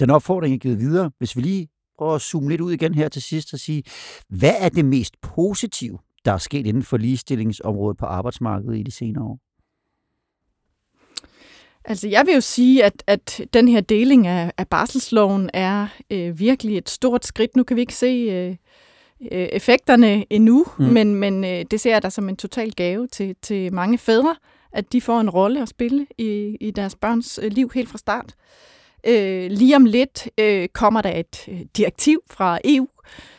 Den 0.00 0.10
opfordring 0.10 0.54
er 0.54 0.58
givet 0.58 0.78
videre. 0.78 1.10
Hvis 1.18 1.36
vi 1.36 1.40
lige 1.40 1.68
prøver 1.98 2.14
at 2.14 2.22
zoome 2.22 2.48
lidt 2.48 2.60
ud 2.60 2.72
igen 2.72 2.94
her 2.94 3.08
til 3.08 3.22
sidst 3.22 3.52
og 3.52 3.58
sige, 3.58 3.82
hvad 4.28 4.54
er 4.58 4.68
det 4.68 4.84
mest 4.84 5.20
positive, 5.20 5.98
der 6.24 6.32
er 6.32 6.38
sket 6.38 6.66
inden 6.66 6.82
for 6.82 6.96
ligestillingsområdet 6.96 7.98
på 7.98 8.06
arbejdsmarkedet 8.06 8.78
i 8.78 8.82
de 8.82 8.90
senere 8.90 9.24
år? 9.24 9.47
Altså, 11.88 12.08
jeg 12.08 12.26
vil 12.26 12.34
jo 12.34 12.40
sige, 12.40 12.84
at, 12.84 13.02
at 13.06 13.40
den 13.52 13.68
her 13.68 13.80
deling 13.80 14.26
af, 14.26 14.52
af 14.58 14.68
barselsloven 14.68 15.50
er 15.54 15.86
øh, 16.10 16.38
virkelig 16.38 16.78
et 16.78 16.90
stort 16.90 17.26
skridt. 17.26 17.56
Nu 17.56 17.62
kan 17.62 17.76
vi 17.76 17.80
ikke 17.80 17.94
se 17.94 18.06
øh, 18.06 18.56
øh, 19.32 19.48
effekterne 19.52 20.24
endnu, 20.30 20.66
mm. 20.78 20.84
men, 20.84 21.14
men 21.14 21.44
øh, 21.44 21.64
det 21.70 21.80
ser 21.80 21.92
jeg 21.92 22.02
da 22.02 22.10
som 22.10 22.28
en 22.28 22.36
total 22.36 22.72
gave 22.72 23.06
til, 23.06 23.36
til 23.42 23.72
mange 23.72 23.98
fædre, 23.98 24.36
at 24.72 24.92
de 24.92 25.00
får 25.00 25.20
en 25.20 25.30
rolle 25.30 25.62
at 25.62 25.68
spille 25.68 26.06
i, 26.18 26.56
i 26.60 26.70
deres 26.70 26.94
børns 26.94 27.40
øh, 27.42 27.52
liv 27.52 27.70
helt 27.74 27.88
fra 27.88 27.98
start. 27.98 28.34
Øh, 29.06 29.50
lige 29.50 29.76
om 29.76 29.84
lidt 29.84 30.28
øh, 30.38 30.68
kommer 30.68 31.00
der 31.00 31.16
et 31.16 31.48
øh, 31.48 31.60
direktiv 31.76 32.20
fra 32.30 32.58
EU, 32.64 32.88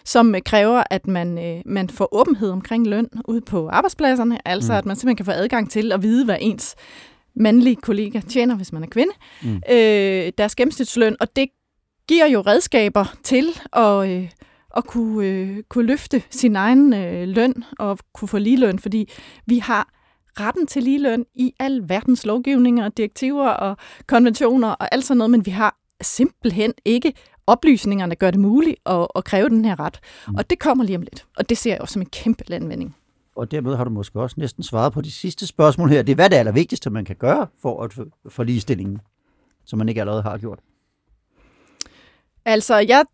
som 0.06 0.36
øh, 0.36 0.42
kræver, 0.42 0.84
at 0.90 1.08
man, 1.08 1.38
øh, 1.38 1.62
man 1.66 1.90
får 1.90 2.10
åbenhed 2.12 2.50
omkring 2.50 2.88
løn 2.88 3.10
ude 3.28 3.42
på 3.42 3.70
arbejdspladserne, 3.70 4.48
altså 4.48 4.74
mm. 4.74 4.78
at 4.78 4.86
man 4.86 4.96
simpelthen 4.96 5.18
kan 5.18 5.26
få 5.26 5.32
adgang 5.32 5.72
til 5.72 5.92
at 5.92 6.04
vide, 6.04 6.26
hvad 6.26 6.38
ens 6.40 6.76
mandlige 7.40 7.76
kollega 7.76 8.20
tjener, 8.20 8.56
hvis 8.56 8.74
man 8.74 8.84
er 8.84 8.88
kvinde, 8.88 9.14
mm. 9.44 9.62
øh, 9.72 10.32
deres 10.38 10.56
gennemsnitsløn, 10.56 11.18
og 11.20 11.36
det 11.36 11.50
giver 12.08 12.28
jo 12.28 12.42
redskaber 12.42 13.16
til 13.24 13.48
at, 13.74 14.10
øh, 14.10 14.30
at 14.78 14.86
kunne, 14.86 15.28
øh, 15.28 15.64
kunne 15.70 15.86
løfte 15.86 16.24
sin 16.30 16.56
egen 16.56 16.94
øh, 16.94 17.28
løn 17.28 17.64
og 17.80 18.00
kunne 18.14 18.28
få 18.28 18.38
ligeløn, 18.38 18.80
fordi 18.80 19.10
vi 19.46 19.58
har 19.58 19.90
retten 20.40 20.68
til 20.68 20.84
ligeløn 20.84 21.26
i 21.36 21.54
al 21.60 21.90
verdens 21.90 22.26
lovgivninger, 22.26 22.90
direktiver 22.90 23.50
og 23.50 23.78
konventioner 24.08 24.70
og 24.70 24.94
alt 24.94 25.06
sådan 25.06 25.18
noget, 25.18 25.32
men 25.32 25.46
vi 25.46 25.52
har 25.52 25.76
simpelthen 26.02 26.74
ikke 26.86 27.14
oplysningerne, 27.48 28.10
der 28.10 28.16
gør 28.16 28.32
det 28.32 28.40
muligt 28.40 28.76
at, 28.86 29.08
at 29.16 29.24
kræve 29.24 29.50
den 29.50 29.66
her 29.66 29.80
ret. 29.80 30.00
Mm. 30.28 30.36
Og 30.36 30.50
det 30.50 30.60
kommer 30.60 30.84
lige 30.84 30.96
om 30.96 31.02
lidt, 31.02 31.26
og 31.38 31.50
det 31.50 31.58
ser 31.58 31.72
jeg 31.72 31.82
også 31.82 31.94
som 31.94 32.02
en 32.02 32.10
kæmpe 32.10 32.44
landvinding 32.48 32.96
og 33.36 33.52
dermed 33.52 33.76
har 33.76 33.84
du 33.84 33.90
måske 33.90 34.20
også 34.20 34.36
næsten 34.40 34.64
svaret 34.64 34.94
på 34.94 35.02
de 35.02 35.12
sidste 35.12 35.48
spørgsmål 35.48 35.90
her. 35.90 36.02
Det 36.02 36.12
er, 36.12 36.16
hvad 36.16 36.30
det 36.30 36.36
allervigtigste, 36.36 36.90
man 36.90 37.06
kan 37.06 37.16
gøre 37.16 37.48
for 37.62 37.84
at 37.84 37.94
få 38.30 38.44
ligestillingen, 38.44 39.02
som 39.66 39.80
man 39.80 39.90
ikke 39.90 40.02
allerede 40.02 40.22
har 40.22 40.38
gjort? 40.38 40.60
Altså, 42.46 42.78
jeg 42.78 43.06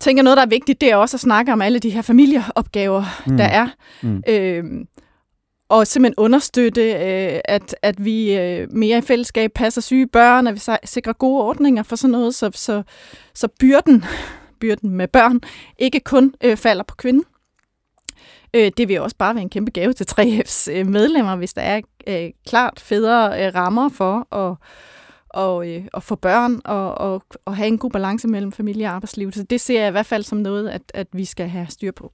tænker 0.00 0.22
noget, 0.22 0.36
der 0.36 0.42
er 0.42 0.48
vigtigt, 0.48 0.80
det 0.80 0.90
er 0.90 0.96
også 0.96 1.16
at 1.16 1.20
snakke 1.20 1.52
om 1.52 1.62
alle 1.62 1.78
de 1.78 1.90
her 1.90 2.02
familieopgaver, 2.02 3.04
mm. 3.26 3.36
der 3.36 3.44
er. 3.44 3.68
Mm. 4.02 4.22
Øhm, 4.28 4.88
og 5.68 5.86
simpelthen 5.86 6.14
understøtte, 6.24 6.92
øh, 6.92 7.40
at, 7.44 7.76
at 7.82 8.04
vi 8.04 8.38
øh, 8.38 8.72
mere 8.72 8.98
i 8.98 9.00
fællesskab 9.00 9.52
passer 9.54 9.80
syge 9.80 10.06
børn, 10.06 10.46
at 10.46 10.54
vi 10.54 10.60
sikrer 10.84 11.12
gode 11.12 11.42
ordninger 11.42 11.82
for 11.82 11.96
sådan 11.96 12.12
noget, 12.12 12.34
så, 12.34 12.50
så, 12.54 12.82
så 13.34 13.48
byrden, 13.60 14.04
byrden 14.60 14.90
med 14.90 15.08
børn 15.08 15.40
ikke 15.78 16.00
kun 16.00 16.34
øh, 16.44 16.56
falder 16.56 16.84
på 16.84 16.94
kvinden. 16.94 17.24
Øh, 18.54 18.72
det 18.76 18.88
vil 18.88 19.00
også 19.00 19.16
bare 19.16 19.34
være 19.34 19.42
en 19.42 19.50
kæmpe 19.50 19.70
gave 19.70 19.92
til 19.92 20.06
3F's 20.10 20.72
øh, 20.72 20.86
medlemmer, 20.86 21.36
hvis 21.36 21.54
der 21.54 21.62
er 21.62 21.80
øh, 22.06 22.30
klart 22.46 22.80
federe 22.80 23.46
øh, 23.46 23.54
rammer 23.54 23.88
for 23.88 24.34
at, 24.34 24.56
og, 25.28 25.70
øh, 25.70 25.84
og 25.92 26.02
få 26.02 26.14
børn 26.14 26.60
og, 26.64 26.94
og, 26.94 27.22
og 27.44 27.56
have 27.56 27.68
en 27.68 27.78
god 27.78 27.90
balance 27.90 28.28
mellem 28.28 28.52
familie 28.52 28.86
og 28.86 28.92
arbejdsliv. 28.92 29.32
Så 29.32 29.42
det 29.42 29.60
ser 29.60 29.80
jeg 29.80 29.88
i 29.88 29.90
hvert 29.90 30.06
fald 30.06 30.22
som 30.22 30.38
noget, 30.38 30.68
at, 30.68 30.82
at 30.94 31.06
vi 31.12 31.24
skal 31.24 31.48
have 31.48 31.66
styr 31.68 31.92
på. 31.92 32.12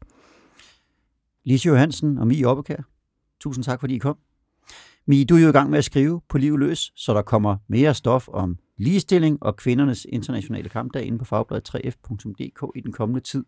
Lise 1.44 1.66
Johansen 1.66 2.18
og 2.18 2.26
Mie 2.26 2.46
Oppekær, 2.46 2.83
tusind 3.40 3.64
tak, 3.64 3.81
fordi 3.81 3.94
I 3.94 3.98
kom. 3.98 4.16
Mie, 5.07 5.24
du 5.24 5.37
er 5.37 5.40
jo 5.40 5.48
i 5.48 5.53
gang 5.53 5.70
med 5.70 5.79
at 5.79 5.85
skrive 5.85 6.20
på 6.29 6.38
Liv 6.38 6.59
Løs, 6.59 6.92
så 6.96 7.14
der 7.14 7.22
kommer 7.22 7.57
mere 7.68 7.94
stof 7.94 8.29
om 8.29 8.57
ligestilling 8.79 9.42
og 9.42 9.57
kvindernes 9.57 10.07
internationale 10.09 10.68
kampdag 10.68 11.05
inde 11.05 11.18
på 11.18 11.24
fagbladet 11.24 11.74
3f.dk 11.74 12.76
i 12.76 12.81
den 12.81 12.92
kommende 12.92 13.20
tid. 13.20 13.44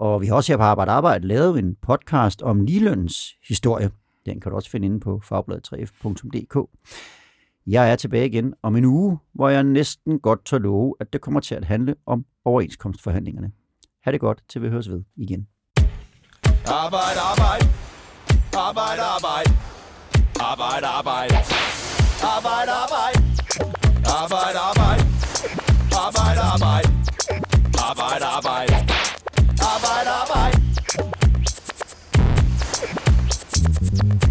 Og 0.00 0.20
vi 0.20 0.26
har 0.26 0.34
også 0.34 0.52
her 0.52 0.56
på 0.56 0.62
Arbejde 0.62 0.92
Arbejde 0.92 1.28
lavet 1.28 1.58
en 1.58 1.76
podcast 1.82 2.42
om 2.42 2.60
ligelønens 2.60 3.34
historie. 3.48 3.90
Den 4.26 4.40
kan 4.40 4.50
du 4.50 4.56
også 4.56 4.70
finde 4.70 4.86
inde 4.86 5.00
på 5.00 5.20
fagbladet3f.dk. 5.24 6.68
Jeg 7.66 7.92
er 7.92 7.96
tilbage 7.96 8.26
igen 8.26 8.54
om 8.62 8.76
en 8.76 8.84
uge, 8.84 9.18
hvor 9.32 9.48
jeg 9.48 9.62
næsten 9.62 10.20
godt 10.20 10.44
tør 10.44 10.58
love, 10.58 10.94
at 11.00 11.12
det 11.12 11.20
kommer 11.20 11.40
til 11.40 11.54
at 11.54 11.64
handle 11.64 11.94
om 12.06 12.24
overenskomstforhandlingerne. 12.44 13.52
Ha' 14.04 14.12
det 14.12 14.20
godt, 14.20 14.42
til 14.48 14.62
vi 14.62 14.68
høres 14.68 14.90
ved 14.90 15.02
igen. 15.16 15.46
Arbejde, 16.66 17.20
arbejde. 17.32 17.66
Arbejde, 18.68 19.02
arbejde. 19.16 19.50
Arbejde, 20.50 20.86
arbejde. 20.86 21.34
Arbejde, 22.34 22.72
arbejde. 22.82 23.18
Arbejde, 24.20 24.58
arbejde. 24.70 25.02
Arbejde, 26.04 26.40
arbejde. 26.52 26.88
Arbejde, 27.88 28.24
arbejde. 28.24 28.90
Mm-hmm. 34.02 34.29